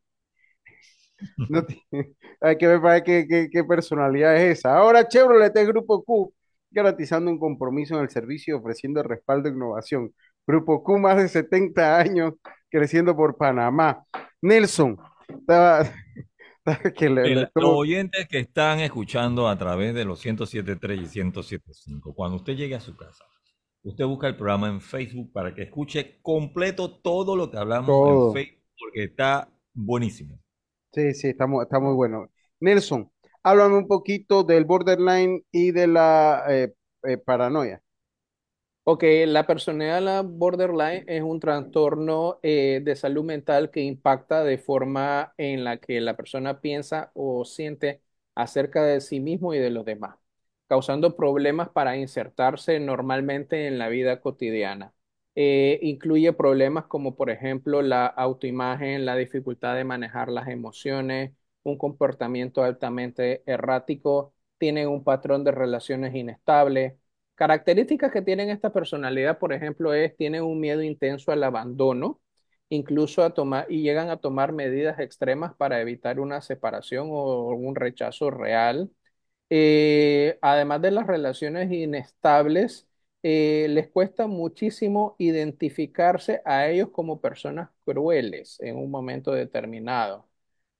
Hay 2.41 2.57
que 2.59 2.67
ver 2.67 2.81
para 2.81 3.03
qué, 3.03 3.27
qué, 3.29 3.49
qué 3.51 3.65
personalidad 3.65 4.37
es 4.37 4.59
esa. 4.59 4.77
Ahora 4.77 5.07
Chevrolet 5.09 5.57
es 5.57 5.67
Grupo 5.67 6.03
Q, 6.05 6.33
garantizando 6.71 7.31
un 7.31 7.39
compromiso 7.39 7.97
en 7.97 8.03
el 8.03 8.11
servicio 8.11 8.55
y 8.57 8.59
ofreciendo 8.59 9.03
respaldo 9.03 9.49
e 9.49 9.53
innovación. 9.53 10.15
Grupo 10.47 10.83
Q, 10.83 10.99
más 10.99 11.17
de 11.17 11.29
70 11.29 11.99
años 11.99 12.35
creciendo 12.71 13.17
por 13.17 13.37
Panamá. 13.37 14.05
Nelson, 14.43 14.99
estaba, 15.29 15.81
estaba 16.67 16.93
que 16.93 17.11
le, 17.11 17.31
le 17.31 17.41
El- 17.43 17.51
los 17.55 17.71
oyentes 17.71 18.29
que 18.29 18.39
están 18.39 18.81
escuchando 18.81 19.49
a 19.49 19.57
través 19.59 19.95
de 19.95 20.05
los 20.05 20.21
107.3 20.21 21.01
y 21.03 21.07
107.5, 21.07 22.15
cuando 22.15 22.37
usted 22.37 22.55
llegue 22.57 22.75
a 22.75 22.81
su 22.81 22.97
casa, 22.97 23.25
usted 23.83 24.05
busca 24.07 24.27
el 24.29 24.37
programa 24.37 24.69
en 24.69 24.81
Facebook 24.81 25.33
para 25.33 25.55
que 25.55 25.63
escuche 25.63 26.19
completo 26.23 27.01
todo 27.01 27.37
lo 27.37 27.51
que 27.51 27.59
hablamos 27.59 27.87
todo. 27.87 28.29
en 28.29 28.33
Facebook, 28.35 28.65
porque 28.79 29.05
está 29.05 29.49
buenísimo. 29.75 30.39
Sí, 30.93 31.15
sí, 31.15 31.29
está 31.29 31.47
muy, 31.47 31.63
está 31.63 31.79
muy 31.79 31.95
bueno. 31.95 32.31
Nelson, 32.61 33.11
háblame 33.43 33.77
un 33.79 33.87
poquito 33.89 34.43
del 34.43 34.65
borderline 34.65 35.45
y 35.53 35.71
de 35.73 35.87
la 35.87 36.45
eh, 36.49 36.75
eh, 37.05 37.17
paranoia. 37.19 37.81
Ok, 38.93 39.05
la 39.27 39.47
personalidad 39.47 40.25
borderline 40.25 41.05
es 41.07 41.23
un 41.23 41.39
trastorno 41.39 42.41
eh, 42.43 42.81
de 42.83 42.97
salud 42.97 43.23
mental 43.25 43.71
que 43.71 43.83
impacta 43.83 44.43
de 44.43 44.59
forma 44.59 45.33
en 45.37 45.63
la 45.63 45.77
que 45.77 46.01
la 46.01 46.17
persona 46.17 46.61
piensa 46.61 47.13
o 47.15 47.45
siente 47.45 48.03
acerca 48.35 48.83
de 48.83 49.01
sí 49.01 49.21
mismo 49.21 49.55
y 49.55 49.59
de 49.59 49.71
los 49.71 49.85
demás, 49.85 50.17
causando 50.67 51.15
problemas 51.17 51.69
para 51.69 51.97
insertarse 51.97 52.81
normalmente 52.81 53.69
en 53.69 53.79
la 53.79 53.89
vida 53.89 54.21
cotidiana. 54.21 54.93
Eh, 55.37 55.79
incluye 55.83 56.33
problemas 56.33 56.87
como, 56.87 57.15
por 57.15 57.31
ejemplo, 57.31 57.83
la 57.83 58.07
autoimagen, 58.07 59.07
la 59.07 59.15
dificultad 59.15 59.77
de 59.77 59.85
manejar 59.85 60.29
las 60.31 60.49
emociones, 60.49 61.33
un 61.63 61.79
comportamiento 61.79 62.65
altamente 62.65 63.43
errático, 63.47 64.35
tienen 64.59 64.89
un 64.89 65.05
patrón 65.05 65.45
de 65.45 65.53
relaciones 65.53 66.13
inestables 66.17 66.95
Características 67.41 68.13
que 68.13 68.21
tienen 68.23 68.51
esta 68.51 68.71
personalidad, 68.73 69.39
por 69.39 69.55
ejemplo, 69.55 69.95
es 69.95 70.15
tienen 70.17 70.43
un 70.45 70.61
miedo 70.61 70.83
intenso 70.83 71.33
al 71.33 71.43
abandono, 71.43 72.21
incluso 72.69 73.25
a 73.25 73.33
tomar 73.35 73.67
y 73.71 73.83
llegan 73.83 74.11
a 74.11 74.19
tomar 74.19 74.53
medidas 74.53 75.01
extremas 75.01 75.55
para 75.57 75.81
evitar 75.81 76.21
una 76.21 76.43
separación 76.43 77.09
o 77.11 77.49
un 77.55 77.75
rechazo 77.77 78.31
real. 78.31 78.91
Eh, 79.51 80.39
además 80.43 80.83
de 80.83 80.93
las 80.93 81.07
relaciones 81.07 81.73
inestables, 81.73 82.89
eh, 83.23 83.69
les 83.71 83.89
cuesta 83.91 84.27
muchísimo 84.27 85.17
identificarse 85.19 86.43
a 86.45 86.69
ellos 86.69 86.91
como 86.91 87.21
personas 87.23 87.71
crueles 87.87 88.59
en 88.61 88.77
un 88.79 88.91
momento 88.91 89.33
determinado. 89.33 90.29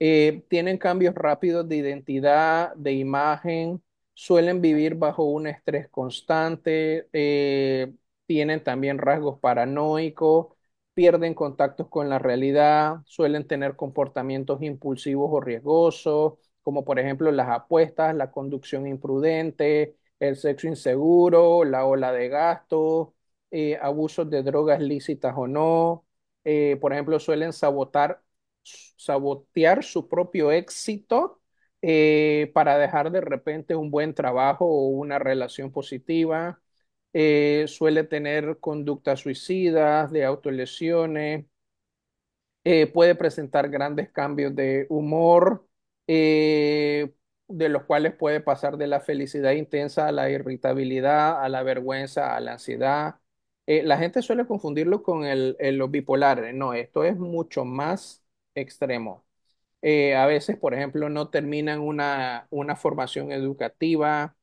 Eh, 0.01 0.45
tienen 0.49 0.79
cambios 0.79 1.15
rápidos 1.15 1.69
de 1.69 1.77
identidad, 1.77 2.75
de 2.77 2.93
imagen, 2.95 3.83
suelen 4.21 4.61
vivir 4.61 4.97
bajo 4.97 5.25
un 5.25 5.47
estrés 5.47 5.89
constante, 5.89 7.09
eh, 7.13 7.93
tienen 8.27 8.63
también 8.63 8.99
rasgos 8.99 9.39
paranoicos, 9.41 10.49
pierden 10.95 11.35
contactos 11.35 11.89
con 11.89 12.09
la 12.09 12.19
realidad, 12.19 12.99
suelen 13.07 13.47
tener 13.47 13.77
comportamientos 13.77 14.63
impulsivos 14.63 15.31
o 15.33 15.41
riesgosos 15.41 16.35
como 16.63 16.85
por 16.85 16.99
ejemplo 16.99 17.33
las 17.33 17.49
apuestas, 17.49 18.15
la 18.15 18.31
conducción 18.31 18.87
imprudente, 18.87 19.97
el 20.19 20.37
sexo 20.37 20.69
inseguro, 20.69 21.65
la 21.65 21.87
ola 21.87 22.13
de 22.13 22.29
gasto, 22.29 23.15
eh, 23.51 23.79
abusos 23.81 24.29
de 24.31 24.43
drogas 24.43 24.79
lícitas 24.81 25.35
o 25.37 25.47
no. 25.49 26.05
Eh, 26.45 26.77
por 26.81 26.93
ejemplo, 26.93 27.19
suelen 27.19 27.53
sabotar, 27.55 28.23
sabotear 28.63 29.83
su 29.85 30.07
propio 30.09 30.53
éxito 30.53 31.40
eh, 31.83 32.51
para 32.55 32.79
dejar 32.79 33.11
de 33.13 33.21
repente 33.21 33.77
un 33.77 33.91
buen 33.91 34.15
trabajo 34.15 34.67
o 34.67 34.89
una 34.89 35.19
relación 35.19 35.73
positiva. 35.73 36.61
Eh, 37.13 37.65
suele 37.69 38.05
tener 38.05 38.59
conductas 38.61 39.21
suicidas, 39.21 40.13
de 40.13 40.25
autolesiones, 40.25 41.47
eh, 42.65 42.87
puede 42.87 43.15
presentar 43.15 43.69
grandes 43.71 44.11
cambios 44.11 44.55
de 44.55 44.87
humor, 44.91 45.67
de 47.49 47.69
los 47.69 47.85
cuales 47.85 48.15
puede 48.15 48.41
pasar 48.41 48.77
de 48.77 48.87
la 48.87 49.01
felicidad 49.01 49.53
intensa 49.53 50.07
a 50.09 50.13
la 50.13 50.31
irritabilidad, 50.31 51.43
a 51.43 51.49
la 51.49 51.63
vergüenza, 51.63 52.37
a 52.37 52.41
la 52.41 52.53
ansiedad. 52.55 53.17
La 53.67 53.99
gente 53.99 54.23
suele 54.23 54.47
confundirlo 54.47 55.03
con 55.03 55.25
el, 55.25 55.57
el- 55.61 55.77
los 55.77 55.91
bipolares. 55.91 56.55
No, 56.55 56.75
esto 56.75 57.05
es 57.05 57.17
mucho 57.17 57.65
más 57.65 58.25
extremo. 58.55 59.25
Eh, 59.83 60.15
a 60.15 60.27
veces, 60.27 60.57
por 60.59 60.75
ejemplo, 60.75 61.09
no 61.09 61.31
terminan 61.31 61.81
una, 61.81 62.47
una 62.51 62.77
formación 62.77 63.33
educativa, 63.33 64.37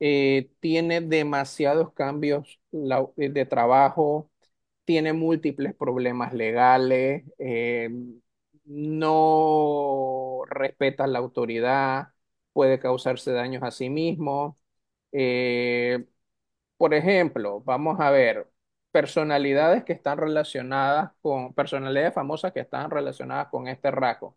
eh, 0.00 0.50
tiene 0.60 1.00
demasiados 1.00 1.92
cambios 1.94 2.60
la- 2.72 3.08
de 3.16 3.46
trabajo, 3.46 4.30
tiene 4.84 5.12
múltiples 5.14 5.74
problemas 5.76 6.34
legales, 6.34 7.24
eh, 7.38 7.90
no 8.66 10.42
respeta 10.48 11.06
la 11.06 11.18
autoridad, 11.20 12.08
puede 12.52 12.78
causarse 12.80 13.32
daños 13.32 13.62
a 13.62 13.70
sí 13.70 13.90
mismo. 13.90 14.58
eh, 15.12 16.06
por 16.78 16.94
ejemplo, 16.94 17.60
vamos 17.62 18.00
a 18.00 18.10
ver 18.10 18.50
personalidades 18.92 19.84
que 19.84 19.92
están 19.94 20.18
relacionadas 20.18 21.12
con, 21.22 21.54
personalidades 21.54 22.14
famosas 22.14 22.52
que 22.52 22.60
están 22.60 22.90
relacionadas 22.90 23.48
con 23.48 23.68
este 23.68 23.90
rasgo. 23.92 24.36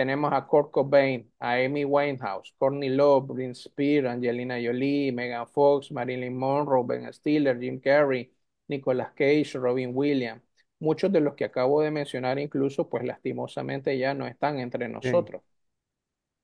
Tenemos 0.00 0.32
a 0.32 0.46
Kurt 0.46 0.70
Cobain, 0.72 1.30
a 1.40 1.56
Amy 1.56 1.84
Winehouse, 1.84 2.54
Courtney 2.58 2.88
Love, 2.88 3.26
Britney 3.28 3.50
Spears, 3.54 4.08
Angelina 4.08 4.56
Jolie, 4.62 5.12
Megan 5.12 5.46
Fox, 5.46 5.90
Marilyn 5.92 6.34
Monroe, 6.38 6.84
Ben 6.86 7.12
Stiller, 7.12 7.58
Jim 7.60 7.78
Carrey, 7.80 8.32
Nicolas 8.68 9.12
Cage, 9.14 9.58
Robin 9.58 9.90
Williams. 9.94 10.42
Muchos 10.78 11.12
de 11.12 11.20
los 11.20 11.34
que 11.34 11.44
acabo 11.44 11.82
de 11.82 11.90
mencionar 11.90 12.38
incluso, 12.38 12.88
pues 12.88 13.04
lastimosamente 13.04 13.98
ya 13.98 14.14
no 14.14 14.26
están 14.26 14.58
entre 14.58 14.88
Sí. 15.02 15.10
nosotros. 15.12 15.42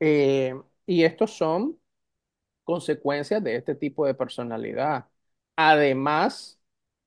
Eh, 0.00 0.54
y 0.86 1.04
estos 1.04 1.32
son 1.36 1.78
consecuencias 2.64 3.42
de 3.44 3.56
este 3.56 3.74
tipo 3.74 4.06
de 4.06 4.14
personalidad. 4.14 5.06
Además, 5.56 6.60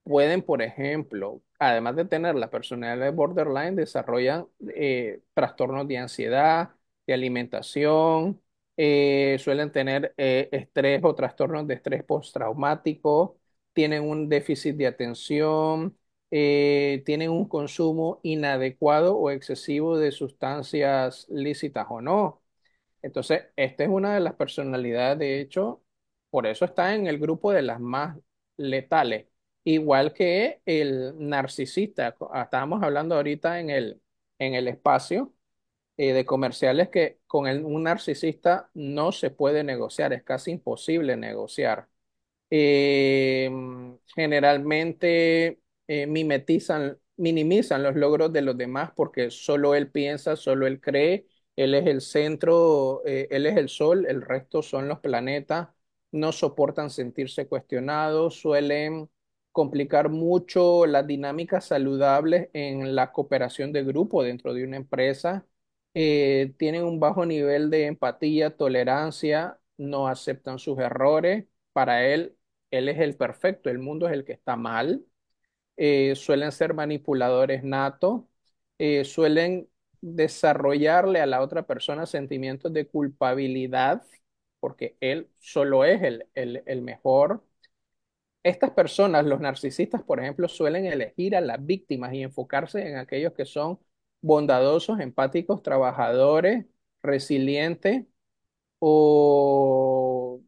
pueden, 0.03 0.41
por 0.43 0.61
ejemplo, 0.61 1.41
además 1.59 1.95
de 1.95 2.05
tener 2.05 2.35
la 2.35 2.49
personalidad 2.49 3.05
de 3.05 3.11
borderline, 3.11 3.75
desarrollan 3.75 4.47
eh, 4.75 5.21
trastornos 5.33 5.87
de 5.87 5.97
ansiedad, 5.97 6.71
de 7.07 7.13
alimentación, 7.13 8.41
eh, 8.77 9.37
suelen 9.39 9.71
tener 9.71 10.13
eh, 10.17 10.49
estrés 10.51 11.01
o 11.03 11.15
trastornos 11.15 11.67
de 11.67 11.75
estrés 11.75 12.03
postraumático, 12.03 13.37
tienen 13.73 14.03
un 14.09 14.29
déficit 14.29 14.75
de 14.75 14.87
atención, 14.87 15.97
tienen 16.29 17.31
un 17.31 17.47
consumo 17.47 18.19
inadecuado 18.23 19.15
o 19.17 19.31
excesivo 19.31 19.97
de 19.97 20.11
sustancias 20.11 21.25
lícitas 21.29 21.87
o 21.89 22.01
no. 22.01 22.43
Entonces, 23.01 23.45
esta 23.55 23.83
es 23.83 23.89
una 23.89 24.13
de 24.15 24.19
las 24.21 24.35
personalidades, 24.35 25.19
de 25.19 25.39
hecho, 25.41 25.83
por 26.29 26.47
eso 26.47 26.65
está 26.65 26.95
en 26.95 27.07
el 27.07 27.19
grupo 27.19 27.51
de 27.53 27.61
las 27.61 27.79
más 27.79 28.17
letales, 28.57 29.27
igual 29.63 30.13
que 30.13 30.61
el 30.65 31.13
narcisista. 31.17 32.15
Ah, 32.33 32.43
Estábamos 32.43 32.83
hablando 32.83 33.15
ahorita 33.15 33.59
en 33.59 33.69
el, 33.69 34.01
en 34.39 34.55
el 34.55 34.67
espacio 34.67 35.33
eh, 35.97 36.13
de 36.13 36.25
comerciales 36.25 36.89
que 36.89 37.19
con 37.27 37.47
el- 37.47 37.65
un 37.65 37.83
narcisista 37.83 38.69
no 38.73 39.11
se 39.11 39.31
puede 39.31 39.63
negociar, 39.63 40.13
es 40.13 40.23
casi 40.23 40.51
imposible 40.51 41.17
negociar 41.17 41.89
eh, 42.51 43.49
generalmente 44.15 45.59
eh, 45.87 46.07
mimetizan, 46.07 46.97
minimizan 47.17 47.83
los 47.83 47.95
logros 47.95 48.31
de 48.33 48.41
los 48.41 48.57
demás 48.57 48.91
porque 48.95 49.31
solo 49.31 49.75
él 49.75 49.89
piensa, 49.91 50.35
solo 50.35 50.67
él 50.67 50.79
cree, 50.81 51.27
él 51.55 51.73
es 51.75 51.85
el 51.87 52.01
centro, 52.01 53.01
eh, 53.05 53.27
él 53.31 53.45
es 53.45 53.57
el 53.57 53.69
sol, 53.69 54.05
el 54.07 54.21
resto 54.21 54.61
son 54.61 54.87
los 54.87 54.99
planetas, 54.99 55.69
no 56.11 56.31
soportan 56.31 56.89
sentirse 56.89 57.47
cuestionados, 57.47 58.39
suelen 58.39 59.09
complicar 59.59 60.09
mucho 60.09 60.85
las 60.85 61.05
dinámicas 61.05 61.65
saludables 61.67 62.49
en 62.53 62.95
la 62.95 63.11
cooperación 63.11 63.73
de 63.73 63.83
grupo 63.83 64.23
dentro 64.23 64.53
de 64.53 64.63
una 64.63 64.77
empresa, 64.77 65.45
eh, 65.93 66.53
tienen 66.57 66.83
un 66.85 66.99
bajo 66.99 67.25
nivel 67.25 67.69
de 67.69 67.87
empatía, 67.87 68.55
tolerancia, 68.55 69.59
no 69.77 70.07
aceptan 70.07 70.59
sus 70.59 70.79
errores. 70.79 71.45
Para 71.73 72.05
él, 72.07 72.37
él 72.71 72.87
es 72.89 72.99
el 72.99 73.17
perfecto, 73.17 73.69
el 73.69 73.79
mundo 73.79 74.07
es 74.07 74.13
el 74.13 74.23
que 74.25 74.33
está 74.33 74.55
mal. 74.55 75.05
Eh, 75.77 76.15
suelen 76.15 76.51
ser 76.51 76.73
manipuladores 76.73 77.63
natos, 77.63 78.23
eh, 78.77 79.05
suelen 79.05 79.69
desarrollarle 80.01 81.21
a 81.21 81.25
la 81.25 81.41
otra 81.41 81.65
persona 81.67 82.05
sentimientos 82.05 82.73
de 82.73 82.87
culpabilidad, 82.87 84.03
porque 84.59 84.97
él 85.01 85.29
solo 85.39 85.85
es 85.85 86.01
el, 86.03 86.27
el, 86.35 86.63
el 86.65 86.81
mejor. 86.81 87.43
Estas 88.49 88.71
personas, 88.71 89.25
los 89.25 89.39
narcisistas, 89.41 90.03
por 90.03 90.19
ejemplo, 90.19 90.47
suelen 90.47 90.85
elegir 90.85 91.35
a 91.35 91.41
las 91.41 91.63
víctimas 91.65 92.13
y 92.13 92.23
enfocarse 92.23 92.87
en 92.87 92.97
aquellos 92.97 93.33
que 93.33 93.45
son 93.45 93.79
bondadosos, 94.21 94.99
empáticos, 94.99 95.61
trabajadores, 95.63 96.65
resilientes 97.03 98.05
o 98.79 100.41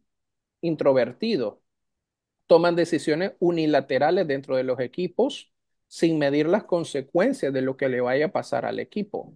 introvertidos 0.62 1.60
toman 2.48 2.76
decisiones 2.76 3.34
unilaterales 3.40 4.28
dentro 4.28 4.58
de 4.58 4.64
los 4.64 4.80
equipos 4.80 5.52
sin 5.88 6.20
medir 6.20 6.48
las 6.48 6.66
consecuencias 6.66 7.54
de 7.54 7.62
lo 7.62 7.78
que 7.78 7.90
le 7.90 8.02
vaya 8.02 8.28
a 8.28 8.32
pasar 8.32 8.66
al 8.66 8.80
equipo. 8.80 9.34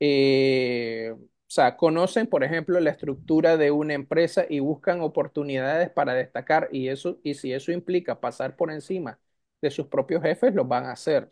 Eh, 0.00 1.14
o 1.48 1.50
sea, 1.50 1.76
conocen, 1.76 2.26
por 2.28 2.44
ejemplo, 2.44 2.78
la 2.80 2.90
estructura 2.90 3.56
de 3.56 3.70
una 3.70 3.94
empresa 3.94 4.44
y 4.48 4.60
buscan 4.60 5.00
oportunidades 5.00 5.90
para 5.90 6.14
destacar 6.14 6.68
y 6.72 6.88
eso, 6.88 7.18
y 7.22 7.34
si 7.34 7.52
eso 7.54 7.72
implica 7.72 8.20
pasar 8.20 8.56
por 8.56 8.70
encima 8.70 9.18
de 9.62 9.70
sus 9.70 9.86
propios 9.88 10.22
jefes, 10.22 10.54
lo 10.54 10.64
van 10.66 10.86
a 10.86 10.92
hacer. 10.92 11.30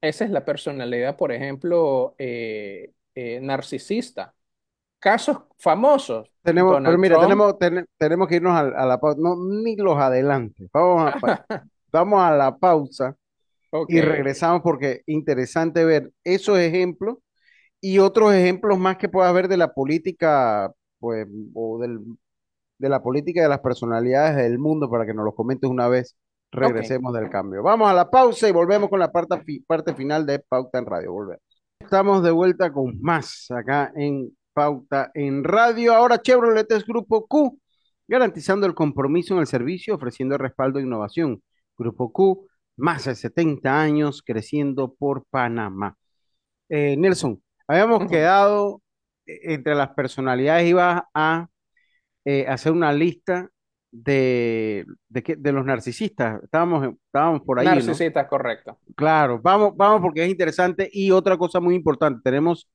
Esa 0.00 0.24
es 0.24 0.30
la 0.30 0.44
personalidad, 0.44 1.16
por 1.16 1.32
ejemplo, 1.32 2.14
eh, 2.18 2.92
eh, 3.14 3.40
narcisista. 3.42 4.34
Casos 5.00 5.38
famosos, 5.58 6.30
Tenemos, 6.42 6.78
pero 6.84 6.96
Donald 6.96 6.98
mira, 6.98 7.18
Trump. 7.18 7.18
tenemos, 7.18 7.58
ten- 7.58 7.86
tenemos 7.98 8.28
que 8.28 8.36
irnos 8.36 8.52
a, 8.54 8.60
a 8.60 8.86
la 8.86 9.00
pausa, 9.00 9.18
no, 9.20 9.36
ni 9.62 9.76
los 9.76 9.98
adelante. 9.98 10.68
Vamos 10.72 11.14
a, 11.22 11.38
vamos 11.92 12.20
a 12.22 12.32
la 12.36 12.56
pausa 12.58 13.16
Ok, 13.70 13.96
y 13.96 14.00
regresamos 14.02 14.62
porque 14.62 15.02
interesante 15.06 15.84
ver 15.84 16.12
esos 16.24 16.58
ejemplos 16.58 17.18
y 17.80 17.98
otros 17.98 18.34
ejemplos 18.34 18.78
más 18.78 18.96
que 18.96 19.08
pueda 19.08 19.28
haber 19.28 19.48
de 19.48 19.56
la 19.56 19.72
política, 19.72 20.72
pues, 20.98 21.26
o 21.54 21.78
del, 21.78 22.00
de 22.78 22.88
la 22.88 23.02
política 23.02 23.42
de 23.42 23.48
las 23.48 23.60
personalidades 23.60 24.36
del 24.36 24.58
mundo 24.58 24.90
para 24.90 25.06
que 25.06 25.14
nos 25.14 25.24
los 25.24 25.34
comentes 25.34 25.68
una 25.68 25.88
vez 25.88 26.16
regresemos 26.50 27.12
del 27.12 27.30
cambio. 27.30 27.62
Vamos 27.62 27.90
a 27.90 27.94
la 27.94 28.10
pausa 28.10 28.48
y 28.48 28.52
volvemos 28.52 28.88
con 28.88 29.00
la 29.00 29.12
parte, 29.12 29.36
parte 29.66 29.94
final 29.94 30.26
de 30.26 30.38
Pauta 30.40 30.78
en 30.78 30.86
Radio. 30.86 31.12
Volvemos. 31.12 31.42
Estamos 31.80 32.22
de 32.22 32.30
vuelta 32.30 32.72
con 32.72 33.00
más 33.00 33.50
acá 33.50 33.92
en 33.94 34.36
Pauta 34.52 35.10
en 35.14 35.44
Radio. 35.44 35.94
Ahora 35.94 36.20
Chevrolet 36.20 36.70
es 36.72 36.84
Grupo 36.84 37.26
Q, 37.26 37.58
garantizando 38.06 38.66
el 38.66 38.74
compromiso 38.74 39.34
en 39.34 39.40
el 39.40 39.46
servicio, 39.46 39.94
ofreciendo 39.94 40.38
respaldo 40.38 40.78
e 40.78 40.82
innovación. 40.82 41.42
Grupo 41.76 42.12
Q, 42.12 42.48
más 42.76 43.04
de 43.04 43.14
70 43.14 43.80
años 43.80 44.22
creciendo 44.24 44.94
por 44.94 45.24
Panamá. 45.30 45.96
Eh, 46.68 46.96
Nelson, 46.96 47.42
habíamos 47.68 48.10
quedado 48.10 48.82
eh, 49.26 49.54
entre 49.54 49.74
las 49.74 49.90
personalidades, 49.90 50.68
ibas 50.68 51.02
a 51.14 51.48
eh, 52.24 52.46
hacer 52.48 52.72
una 52.72 52.92
lista 52.92 53.48
de, 53.90 54.84
de, 55.08 55.52
los 55.52 55.64
narcisistas. 55.64 56.42
Estábamos, 56.42 56.94
estábamos 57.06 57.42
por 57.42 57.58
ahí, 57.58 57.66
¿no? 57.66 57.74
Narcisista, 57.74 58.28
correcto. 58.28 58.78
Claro, 58.96 59.40
vamos, 59.40 59.76
vamos 59.76 60.00
porque 60.00 60.24
es 60.24 60.30
interesante. 60.30 60.88
Y 60.92 61.10
otra 61.10 61.36
cosa 61.36 61.60
muy 61.60 61.74
importante, 61.74 62.20
tenemos 62.22 62.68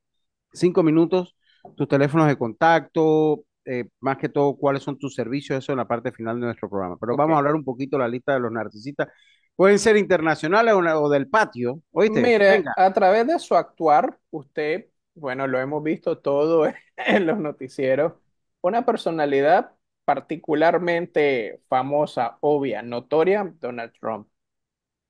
cinco 0.54 0.84
minutos, 0.84 1.36
tus 1.76 1.88
teléfonos 1.88 2.28
de 2.28 2.38
contacto, 2.38 3.44
eh, 3.66 3.86
más 4.00 4.18
que 4.18 4.30
todo, 4.30 4.56
cuáles 4.58 4.84
son 4.84 4.98
tus 4.98 5.16
servicios, 5.16 5.58
eso 5.58 5.72
en 5.72 5.78
la 5.78 5.88
parte 5.88 6.12
final 6.12 6.40
de 6.40 6.48
nuestro 6.48 6.70
programa. 6.70 6.98
Pero 7.00 7.16
vamos 7.16 7.36
a 7.36 7.38
hablar 7.40 7.56
un 7.56 7.64
poquito 7.64 7.98
de 7.98 8.04
la 8.04 8.10
lista 8.10 8.34
de 8.34 8.40
los 8.40 8.52
narcisistas. 8.52 9.08
Pueden 9.56 9.80
ser 9.80 9.98
internacionales 9.98 10.74
o, 10.74 11.10
del 11.10 11.28
patio, 11.28 11.82
¿oíste? 11.92 12.22
Mire, 12.22 12.50
Venga, 12.50 12.74
a 12.76 12.92
través 12.92 13.28
de 13.28 13.38
su 13.40 13.56
actuar, 13.56 14.18
usted 14.32 14.88
Bueno, 15.16 15.48
lo 15.48 15.60
hemos 15.60 15.84
visto 15.84 16.18
todo 16.18 16.66
en 16.98 17.28
los 17.28 17.38
noticieros. 17.40 18.14
Una 18.62 18.86
personalidad 18.86 19.72
particularmente 20.06 21.62
famosa, 21.70 22.38
obvia, 22.42 22.82
notoria, 22.82 23.54
Donald 23.60 23.94
Trump. 24.00 24.28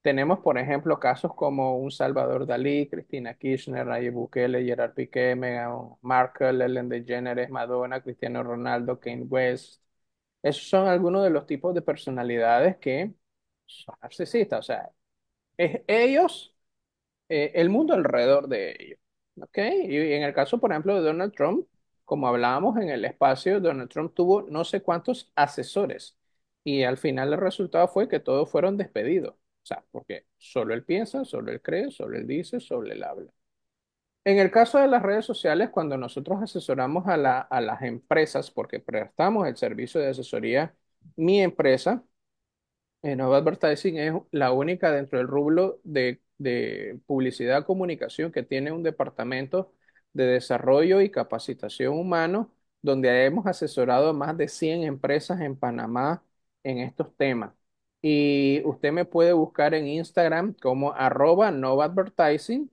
Tenemos, 0.01 0.39
por 0.39 0.58
ejemplo, 0.58 0.99
casos 0.99 1.34
como 1.34 1.77
un 1.77 1.89
Salvador 1.89 2.45
Dalí, 2.45 2.89
Cristina 2.89 3.36
Kirchner, 3.36 3.86
Nayib 3.88 4.13
Bukele, 4.13 4.63
Gerard 4.65 4.93
Piqué, 4.93 5.34
Meghan 5.36 5.95
Markle, 6.01 6.65
Ellen 6.65 6.89
DeGeneres, 6.89 7.49
Madonna, 7.49 8.01
Cristiano 8.01 8.43
Ronaldo, 8.43 8.99
Kanye 8.99 9.23
West. 9.23 9.82
Esos 10.41 10.69
son 10.69 10.88
algunos 10.88 11.23
de 11.23 11.29
los 11.29 11.45
tipos 11.47 11.73
de 11.73 11.82
personalidades 11.82 12.77
que 12.77 13.13
son 13.65 13.95
narcisistas. 14.02 14.60
O 14.60 14.63
sea, 14.63 14.89
es 15.58 15.82
ellos, 15.88 16.56
eh, 17.30 17.52
el 17.56 17.69
mundo 17.69 17.93
alrededor 17.93 18.47
de 18.47 18.76
ellos. 18.80 18.99
¿Ok? 19.41 19.58
Y 19.60 19.97
en 20.13 20.23
el 20.23 20.34
caso, 20.34 20.60
por 20.60 20.71
ejemplo, 20.71 20.95
de 20.95 21.02
Donald 21.02 21.34
Trump, 21.34 21.67
como 22.06 22.28
hablábamos 22.28 22.78
en 22.78 22.89
el 22.89 23.06
espacio, 23.06 23.60
Donald 23.62 23.89
Trump 23.89 24.13
tuvo 24.13 24.43
no 24.43 24.63
sé 24.65 24.82
cuántos 24.82 25.32
asesores. 25.36 26.17
Y 26.63 26.84
al 26.84 26.97
final 26.97 27.34
el 27.34 27.39
resultado 27.39 27.88
fue 27.88 28.08
que 28.10 28.19
todos 28.19 28.49
fueron 28.52 28.78
despedidos. 28.78 29.34
O 29.36 29.65
sea, 29.65 29.86
porque 29.91 30.28
solo 30.38 30.73
él 30.73 30.84
piensa, 30.86 31.26
solo 31.26 31.52
él 31.52 31.62
cree, 31.62 31.91
solo 31.91 32.17
él 32.17 32.28
dice, 32.28 32.60
solo 32.60 32.91
él 32.91 33.04
habla. 33.04 33.32
En 34.26 34.38
el 34.39 34.52
caso 34.52 34.78
de 34.80 34.88
las 34.88 35.02
redes 35.04 35.26
sociales, 35.26 35.69
cuando 35.69 35.97
nosotros 35.97 36.41
asesoramos 36.41 37.08
a 37.08 37.17
la- 37.17 37.39
a 37.41 37.60
las 37.62 37.82
empresas, 37.82 38.49
porque 38.52 38.80
prestamos 38.80 39.47
el 39.47 39.58
servicio 39.58 39.99
de 39.99 40.10
asesoría, 40.10 40.76
mi 41.17 41.41
empresa, 41.41 42.04
Nova 43.03 43.37
Advertising, 43.37 43.97
es 43.97 44.13
la 44.31 44.51
única 44.53 44.91
dentro 44.91 45.17
del 45.19 45.27
rubro 45.27 45.79
de, 45.83 46.21
de 46.37 46.99
publicidad 47.05 47.65
comunicación 47.65 48.31
que 48.31 48.43
tiene 48.43 48.71
un 48.71 48.81
departamento 48.83 49.73
de 50.13 50.25
desarrollo 50.25 51.01
y 51.01 51.11
capacitación 51.11 51.95
humano, 51.97 52.53
donde 52.81 53.25
hemos 53.25 53.45
asesorado 53.45 54.09
a 54.09 54.13
más 54.13 54.37
de 54.37 54.47
100 54.47 54.83
empresas 54.83 55.41
en 55.41 55.57
Panamá 55.57 56.23
en 56.63 56.79
estos 56.79 57.15
temas. 57.17 57.53
Y 58.01 58.61
usted 58.65 58.91
me 58.91 59.05
puede 59.05 59.33
buscar 59.33 59.73
en 59.73 59.87
Instagram 59.87 60.53
como 60.61 60.93
arroba 60.93 61.51
Nova 61.51 61.85
Advertising 61.85 62.71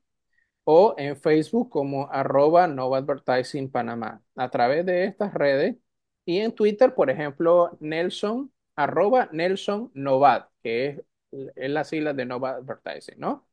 o 0.65 0.95
en 0.99 1.17
Facebook 1.17 1.71
como 1.71 2.11
arroba 2.13 2.67
Nova 2.67 2.99
Advertising 2.99 3.71
Panamá. 3.71 4.23
A 4.37 4.51
través 4.51 4.87
de 4.87 5.05
estas 5.05 5.35
redes 5.35 5.77
y 6.25 6.39
en 6.41 6.53
Twitter, 6.55 6.95
por 6.95 7.11
ejemplo, 7.11 7.77
Nelson, 7.81 8.53
arroba 8.85 9.29
Nelson 9.33 9.91
Novad, 9.95 10.47
que 10.63 10.87
es, 10.89 11.01
es 11.57 11.71
la 11.71 11.85
sigla 11.85 12.13
de 12.15 12.25
Nova 12.27 12.51
Advertising, 12.57 13.19
¿no? 13.19 13.47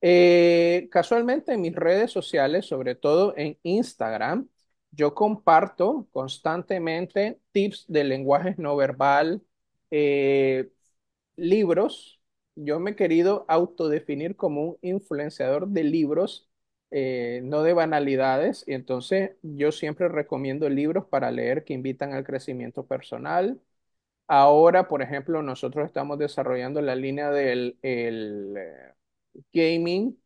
Eh, 0.00 0.88
casualmente 0.92 1.52
en 1.54 1.60
mis 1.62 1.74
redes 1.74 2.12
sociales, 2.12 2.66
sobre 2.66 2.94
todo 2.94 3.34
en 3.36 3.58
Instagram, 3.64 4.48
yo 4.92 5.14
comparto 5.14 6.08
constantemente 6.12 7.40
tips 7.52 7.86
de 7.88 8.04
lenguaje 8.04 8.54
no 8.58 8.76
verbal, 8.76 9.42
eh, 9.90 10.70
libros, 11.36 12.20
yo 12.54 12.80
me 12.80 12.92
he 12.92 12.96
querido 12.96 13.44
autodefinir 13.48 14.36
como 14.36 14.62
un 14.64 14.78
influenciador 14.82 15.68
de 15.68 15.84
libros, 15.84 16.48
eh, 16.90 17.40
no 17.44 17.62
de 17.62 17.74
banalidades, 17.74 18.64
y 18.66 18.74
entonces 18.74 19.32
yo 19.42 19.72
siempre 19.72 20.08
recomiendo 20.08 20.68
libros 20.68 21.06
para 21.06 21.30
leer 21.30 21.64
que 21.64 21.74
invitan 21.74 22.12
al 22.14 22.24
crecimiento 22.24 22.86
personal. 22.86 23.60
Ahora, 24.30 24.88
por 24.88 25.00
ejemplo, 25.02 25.42
nosotros 25.42 25.86
estamos 25.86 26.18
desarrollando 26.18 26.82
la 26.82 26.94
línea 26.94 27.30
del 27.30 27.78
el, 27.82 28.54
eh, 28.58 28.94
gaming. 29.52 30.20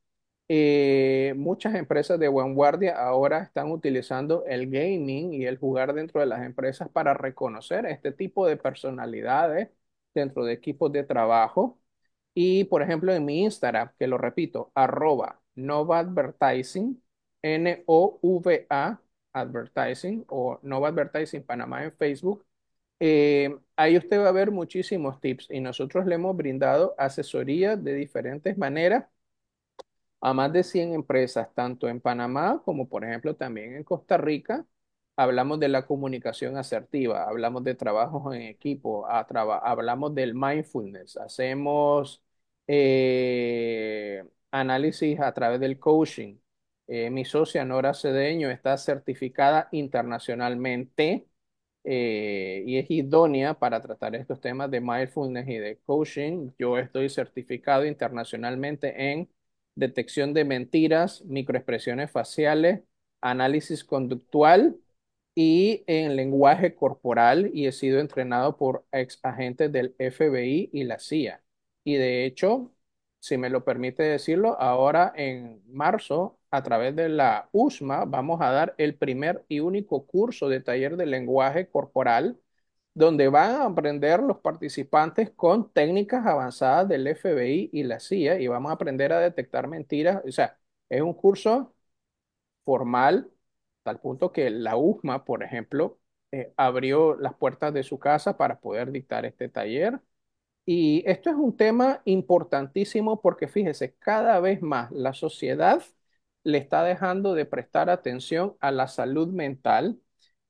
Eh, 0.48 1.34
muchas 1.36 1.74
empresas 1.76 2.18
de 2.20 2.28
vanguardia 2.28 2.96
ahora 2.98 3.42
están 3.44 3.70
utilizando 3.70 4.44
el 4.46 4.70
gaming 4.70 5.32
y 5.34 5.46
el 5.46 5.58
jugar 5.58 5.94
dentro 5.94 6.20
de 6.20 6.26
las 6.26 6.42
empresas 6.44 6.88
para 6.90 7.14
reconocer 7.14 7.86
este 7.86 8.12
tipo 8.12 8.46
de 8.46 8.56
personalidades 8.58 9.70
dentro 10.14 10.44
de 10.44 10.52
equipos 10.54 10.92
de 10.92 11.04
trabajo. 11.04 11.78
Y 12.34 12.64
por 12.64 12.82
ejemplo, 12.82 13.12
en 13.12 13.24
mi 13.24 13.42
Instagram, 13.44 13.92
que 13.98 14.06
lo 14.06 14.18
repito, 14.18 14.70
arroba 14.74 15.40
Nova 15.54 15.98
Advertising, 16.00 17.02
N-O-V-A 17.42 19.00
Advertising 19.34 20.24
o 20.28 20.58
Nova 20.62 20.88
Advertising 20.88 21.42
Panamá 21.44 21.84
en 21.84 21.92
Facebook, 21.96 22.44
eh, 23.02 23.58
ahí 23.76 23.96
usted 23.98 24.20
va 24.20 24.28
a 24.28 24.32
ver 24.32 24.50
muchísimos 24.52 25.20
tips 25.20 25.48
y 25.50 25.60
nosotros 25.60 26.06
le 26.06 26.14
hemos 26.16 26.36
brindado 26.36 26.94
asesoría 26.98 27.76
de 27.76 27.94
diferentes 27.94 28.56
maneras 28.58 29.06
a 30.20 30.32
más 30.34 30.52
de 30.52 30.62
100 30.64 30.92
empresas, 30.94 31.48
tanto 31.54 31.88
en 31.88 32.00
Panamá 32.00 32.62
como 32.64 32.88
por 32.88 33.04
ejemplo 33.04 33.34
también 33.36 33.74
en 33.76 33.84
Costa 33.84 34.16
Rica. 34.16 34.66
Hablamos 35.16 35.60
de 35.60 35.68
la 35.68 35.86
comunicación 35.86 36.56
asertiva, 36.56 37.28
hablamos 37.28 37.64
de 37.64 37.74
trabajos 37.74 38.34
en 38.34 38.42
equipo, 38.42 39.06
a 39.10 39.26
traba- 39.26 39.58
hablamos 39.58 40.14
del 40.14 40.34
mindfulness, 40.34 41.16
hacemos 41.18 42.22
eh, 42.66 44.24
análisis 44.50 45.20
a 45.20 45.32
través 45.34 45.60
del 45.60 45.78
coaching. 45.78 46.38
Eh, 46.86 47.10
mi 47.10 47.24
socia 47.24 47.64
Nora 47.64 47.92
Cedeño 47.94 48.50
está 48.50 48.76
certificada 48.78 49.68
internacionalmente 49.72 51.26
eh, 51.84 52.62
y 52.66 52.78
es 52.78 52.90
idónea 52.90 53.54
para 53.58 53.80
tratar 53.80 54.14
estos 54.14 54.40
temas 54.40 54.70
de 54.70 54.80
mindfulness 54.80 55.48
y 55.48 55.56
de 55.58 55.78
coaching. 55.86 56.50
Yo 56.58 56.78
estoy 56.78 57.08
certificado 57.08 57.84
internacionalmente 57.86 59.12
en 59.12 59.28
detección 59.74 60.34
de 60.34 60.44
mentiras, 60.44 61.22
microexpresiones 61.24 62.10
faciales, 62.10 62.82
análisis 63.20 63.84
conductual 63.84 64.76
y 65.34 65.84
en 65.86 66.16
lenguaje 66.16 66.74
corporal 66.74 67.50
y 67.54 67.66
he 67.66 67.72
sido 67.72 68.00
entrenado 68.00 68.56
por 68.56 68.86
ex 68.92 69.18
agentes 69.22 69.72
del 69.72 69.94
FBI 69.98 70.70
y 70.72 70.84
la 70.84 70.98
CIA. 70.98 71.42
Y 71.84 71.94
de 71.96 72.26
hecho, 72.26 72.72
si 73.20 73.38
me 73.38 73.50
lo 73.50 73.64
permite 73.64 74.02
decirlo, 74.02 74.60
ahora 74.60 75.12
en 75.16 75.62
marzo, 75.72 76.38
a 76.52 76.62
través 76.64 76.96
de 76.96 77.10
la 77.10 77.48
USMA, 77.52 78.06
vamos 78.06 78.40
a 78.42 78.50
dar 78.52 78.74
el 78.78 78.96
primer 78.96 79.44
y 79.48 79.60
único 79.60 80.06
curso 80.06 80.48
de 80.50 80.60
taller 80.60 80.96
de 80.98 81.06
lenguaje 81.06 81.68
corporal 81.68 82.38
donde 82.94 83.28
van 83.28 83.52
a 83.52 83.64
aprender 83.66 84.22
los 84.22 84.38
participantes 84.40 85.30
con 85.32 85.72
técnicas 85.72 86.26
avanzadas 86.26 86.88
del 86.88 87.06
FBI 87.08 87.70
y 87.72 87.84
la 87.84 88.00
CIA 88.00 88.40
y 88.40 88.48
vamos 88.48 88.70
a 88.70 88.74
aprender 88.74 89.12
a 89.12 89.20
detectar 89.20 89.68
mentiras. 89.68 90.22
O 90.26 90.32
sea, 90.32 90.58
es 90.90 91.02
un 91.02 91.14
curso 91.14 91.74
formal, 92.64 93.30
tal 93.82 94.00
punto 94.00 94.32
que 94.32 94.50
la 94.50 94.76
USMA, 94.76 95.24
por 95.24 95.42
ejemplo, 95.42 95.98
eh, 96.32 96.52
abrió 96.56 97.16
las 97.16 97.34
puertas 97.34 97.74
de 97.74 97.82
su 97.82 97.98
casa 97.98 98.36
para 98.36 98.60
poder 98.60 98.90
dictar 98.92 99.24
este 99.26 99.48
taller. 99.48 100.00
Y 100.66 101.04
esto 101.10 101.30
es 101.30 101.36
un 101.36 101.56
tema 101.56 102.02
importantísimo 102.06 103.20
porque 103.22 103.48
fíjese, 103.48 103.94
cada 103.96 104.40
vez 104.40 104.62
más 104.62 104.90
la 104.92 105.14
sociedad 105.14 105.82
le 106.44 106.58
está 106.58 106.84
dejando 106.84 107.34
de 107.34 107.46
prestar 107.46 107.90
atención 107.90 108.56
a 108.60 108.70
la 108.70 108.88
salud 108.88 109.28
mental. 109.28 110.00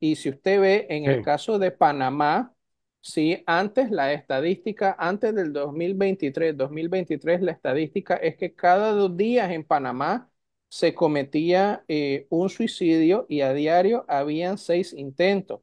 Y 0.00 0.16
si 0.16 0.30
usted 0.30 0.60
ve 0.60 0.86
en 0.90 1.04
el 1.06 1.22
caso 1.22 1.58
de 1.58 1.70
Panamá, 1.70 2.54
sí, 3.00 3.42
antes 3.46 3.90
la 3.90 4.12
estadística, 4.12 4.96
antes 4.98 5.34
del 5.34 5.52
2023, 5.52 6.56
2023, 6.56 7.42
la 7.42 7.52
estadística 7.52 8.16
es 8.16 8.36
que 8.36 8.54
cada 8.54 8.92
dos 8.92 9.16
días 9.16 9.50
en 9.52 9.64
Panamá 9.64 10.30
se 10.68 10.94
cometía 10.94 11.84
eh, 11.88 12.26
un 12.30 12.48
suicidio 12.48 13.26
y 13.28 13.42
a 13.42 13.52
diario 13.52 14.04
habían 14.08 14.58
seis 14.58 14.92
intentos. 14.94 15.60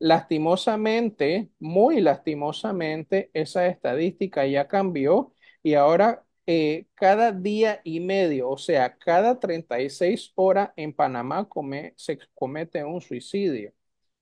Lastimosamente, 0.00 1.50
muy 1.58 2.00
lastimosamente, 2.00 3.30
esa 3.34 3.66
estadística 3.66 4.46
ya 4.46 4.68
cambió 4.68 5.34
y 5.62 5.74
ahora 5.74 6.24
eh, 6.48 6.86
cada 6.96 7.32
día 7.32 7.82
y 7.84 8.00
medio, 8.00 8.50
o 8.50 8.58
sea, 8.58 8.96
cada 8.98 9.38
36 9.40 10.32
horas 10.36 10.70
en 10.76 10.94
Panamá 10.94 11.48
se 11.96 12.18
comete 12.34 12.84
un 12.84 13.00
suicidio. 13.02 13.74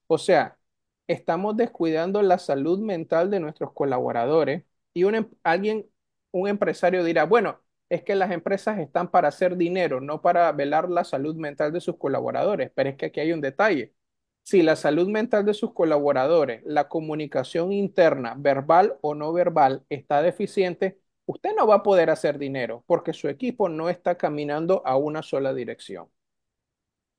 O 0.07 0.19
sea, 0.19 0.59
estamos 1.07 1.57
descuidando 1.57 2.23
la 2.23 2.39
salud 2.39 2.79
mental 2.81 3.31
de 3.31 3.41
nuestros 3.41 3.73
colaboradores 3.73 4.65
y 4.95 5.05
un, 5.05 5.15
em- 5.17 5.31
alguien, 5.45 5.87
un 6.33 6.49
empresario 6.49 7.05
dirá, 7.05 7.25
bueno, 7.25 7.61
es 7.89 8.03
que 8.05 8.15
las 8.17 8.31
empresas 8.33 8.79
están 8.81 9.11
para 9.11 9.29
hacer 9.29 9.57
dinero, 9.57 10.01
no 10.01 10.21
para 10.23 10.51
velar 10.53 10.89
la 10.91 11.05
salud 11.05 11.37
mental 11.37 11.73
de 11.73 11.81
sus 11.81 11.97
colaboradores, 11.99 12.71
pero 12.75 12.91
es 12.91 12.97
que 12.97 13.07
aquí 13.07 13.21
hay 13.21 13.33
un 13.33 13.41
detalle. 13.41 13.95
Si 14.43 14.63
la 14.63 14.77
salud 14.77 15.09
mental 15.09 15.45
de 15.45 15.55
sus 15.55 15.73
colaboradores, 15.75 16.63
la 16.65 16.89
comunicación 16.89 17.73
interna, 17.73 18.35
verbal 18.39 18.97
o 19.01 19.15
no 19.15 19.33
verbal, 19.33 19.85
está 19.89 20.23
deficiente, 20.23 21.01
usted 21.27 21.51
no 21.57 21.67
va 21.67 21.77
a 21.77 21.83
poder 21.83 22.11
hacer 22.11 22.39
dinero 22.39 22.85
porque 22.87 23.13
su 23.13 23.29
equipo 23.29 23.69
no 23.69 23.89
está 23.89 24.17
caminando 24.19 24.83
a 24.87 24.97
una 24.97 25.23
sola 25.23 25.55
dirección. 25.55 26.09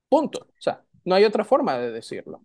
Punto. 0.08 0.40
O 0.40 0.60
sea, 0.60 0.84
no 1.04 1.14
hay 1.14 1.24
otra 1.24 1.44
forma 1.44 1.78
de 1.78 1.90
decirlo. 1.92 2.44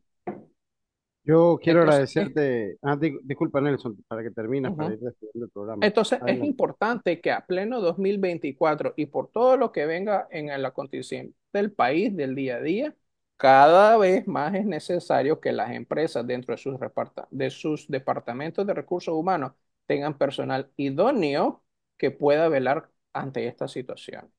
Yo 1.25 1.57
quiero 1.61 1.79
Entonces, 1.79 2.03
agradecerte. 2.05 2.77
Ah, 2.81 2.97
di- 2.97 3.17
disculpa, 3.23 3.61
Nelson, 3.61 3.97
para 4.07 4.23
que 4.23 4.31
termines, 4.31 4.73
para 4.73 4.93
ir 4.93 4.99
despidiendo 4.99 5.45
el 5.45 5.51
programa. 5.51 5.85
Entonces, 5.85 6.19
es 6.25 6.43
importante 6.43 7.21
que 7.21 7.31
a 7.31 7.45
pleno 7.45 7.81
2024 7.81 8.93
y 8.97 9.05
por 9.07 9.29
todo 9.31 9.57
lo 9.57 9.71
que 9.71 9.85
venga 9.85 10.27
en 10.31 10.49
el 10.49 10.65
acontecimiento, 10.65 11.37
del 11.53 11.71
país, 11.71 12.15
del 12.15 12.35
día 12.35 12.57
a 12.57 12.61
día, 12.61 12.95
cada 13.37 13.97
vez 13.97 14.27
más 14.27 14.53
es 14.55 14.65
necesario 14.65 15.39
que 15.39 15.51
las 15.51 15.71
empresas 15.71 16.25
dentro 16.27 16.53
de 16.53 16.57
sus, 16.57 16.79
reparta- 16.79 17.27
de 17.31 17.49
sus 17.49 17.87
departamentos 17.89 18.65
de 18.65 18.73
recursos 18.73 19.13
humanos 19.13 19.53
tengan 19.85 20.17
personal 20.17 20.71
idóneo 20.77 21.63
que 21.97 22.11
pueda 22.11 22.49
velar 22.49 22.89
ante 23.13 23.47
esta 23.47 23.67
situación. 23.67 24.31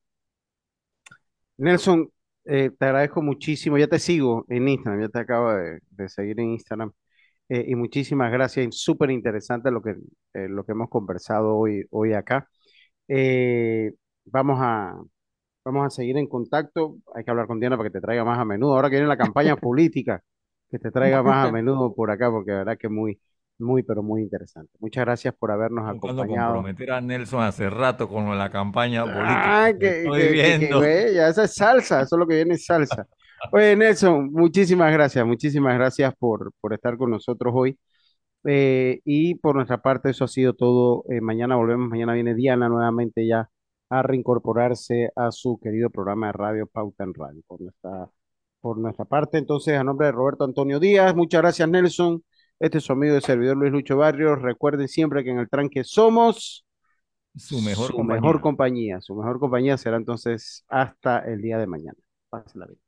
Nelson, 1.57 2.11
eh, 2.45 2.71
te 2.77 2.85
agradezco 2.85 3.23
muchísimo. 3.23 3.79
Ya 3.79 3.87
te 3.87 3.99
sigo 3.99 4.45
en 4.49 4.69
Instagram, 4.69 5.03
ya 5.03 5.09
te 5.09 5.19
acabo 5.21 5.53
de, 5.53 5.81
de 5.91 6.09
seguir 6.09 6.41
en 6.41 6.51
Instagram. 6.53 6.93
Eh, 7.49 7.65
y 7.69 7.75
muchísimas 7.75 8.33
gracias. 8.33 8.77
Súper 8.77 9.11
interesante 9.11 9.71
lo 9.71 9.83
que, 9.83 9.91
eh, 10.35 10.49
lo 10.49 10.65
que 10.65 10.73
hemos 10.73 10.89
conversado 10.89 11.57
hoy, 11.57 11.85
hoy 11.91 12.13
acá. 12.15 12.49
Eh, 13.09 13.93
vamos 14.25 14.59
a, 14.63 14.97
vamos 15.65 15.87
a 15.87 15.91
seguir 15.91 16.17
en 16.19 16.27
contacto. 16.29 16.97
Hay 17.15 17.25
que 17.25 17.31
hablar 17.31 17.47
con 17.47 17.61
Diana 17.61 17.77
para 17.77 17.91
que 17.91 17.95
te 17.95 18.01
traiga 18.01 18.25
más 18.25 18.39
a 18.39 18.45
menudo. 18.45 18.75
Ahora 18.75 18.91
que 18.91 18.97
viene 18.97 19.09
la 19.09 19.19
campaña 19.19 19.57
política, 19.59 20.23
que 20.71 20.79
te 20.79 20.91
traiga 20.91 21.23
más 21.23 21.49
a 21.49 21.53
menudo 21.53 21.95
por 21.95 22.11
acá, 22.11 22.31
porque 22.31 22.53
la 22.53 22.59
verdad 22.59 22.79
que 22.79 22.89
muy, 22.89 23.21
muy, 23.59 23.83
pero 23.83 24.03
muy 24.03 24.23
interesante. 24.23 24.73
Muchas 24.81 25.05
gracias 25.05 25.35
por 25.39 25.51
habernos 25.53 25.85
Buscando 25.85 26.23
acompañado. 26.23 26.55
comprometer 26.55 26.91
a 26.93 27.01
Nelson 27.01 27.43
hace 27.43 27.71
rato 27.71 28.09
con 28.09 28.37
la 28.37 28.51
campaña 28.51 29.05
política. 29.05 29.65
Ah, 29.67 29.73
que 29.73 29.79
que, 29.79 30.03
Estoy 30.03 30.29
que, 30.29 30.43
que, 30.43 30.59
que, 30.59 30.69
viendo. 30.69 30.83
ya 31.15 31.29
esa 31.29 31.45
es 31.45 31.55
salsa, 31.55 32.03
eso 32.03 32.17
es 32.17 32.19
lo 32.21 32.27
que 32.27 32.37
viene 32.37 32.55
es 32.55 32.65
salsa. 32.67 33.07
Oye, 33.53 33.77
Nelson, 33.77 34.31
muchísimas 34.33 34.93
gracias, 34.93 35.27
muchísimas 35.27 35.75
gracias 35.75 36.15
por, 36.19 36.53
por 36.61 36.73
estar 36.75 36.97
con 36.97 37.11
nosotros 37.11 37.53
hoy. 37.57 37.79
Eh, 38.45 39.01
y 39.05 39.37
por 39.37 39.57
nuestra 39.57 39.79
parte, 39.83 40.11
eso 40.11 40.25
ha 40.25 40.29
sido 40.29 40.55
todo. 40.55 41.05
Eh, 41.11 41.21
mañana 41.21 41.57
volvemos, 41.57 41.89
mañana 41.89 42.15
viene 42.15 42.35
Diana 42.35 42.69
nuevamente 42.69 43.27
ya 43.27 43.49
a 43.91 44.03
reincorporarse 44.03 45.11
a 45.17 45.31
su 45.31 45.59
querido 45.63 45.91
programa 45.91 46.27
de 46.29 46.33
radio 46.33 46.67
Pauta 46.67 47.05
en 47.05 47.15
Radio. 47.15 47.43
Por 47.47 47.61
nuestra, 47.63 48.09
por 48.61 48.79
nuestra 48.79 49.05
parte, 49.05 49.39
entonces, 49.39 49.79
a 49.79 49.85
nombre 49.85 50.07
de 50.09 50.13
Roberto 50.13 50.45
Antonio 50.45 50.81
Díaz, 50.81 51.15
muchas 51.15 51.43
gracias, 51.43 51.69
Nelson. 51.69 52.23
Este 52.65 52.79
es 52.79 52.85
su 52.85 52.95
amigo 52.95 53.13
de 53.15 53.21
servidor 53.21 53.59
Luis 53.59 53.71
Lucho 53.73 53.99
Barrios. 53.99 54.41
Recuerden 54.41 54.89
siempre 54.89 55.23
que 55.23 55.29
en 55.31 55.39
el 55.39 55.51
tranque 55.51 55.85
somos 55.85 56.65
Su 57.37 57.61
mejor 57.61 57.93
su 57.93 57.95
compañía. 57.95 58.21
mejor 58.23 58.41
compañía. 58.41 59.01
Su 59.03 59.15
mejor 59.15 59.39
compañía 59.39 59.77
será 59.77 59.99
entonces 59.99 60.65
hasta 60.69 61.19
el 61.21 61.43
día 61.43 61.59
de 61.59 61.67
mañana. 61.67 61.99
Pásenla 62.31 62.67
bien. 62.67 62.81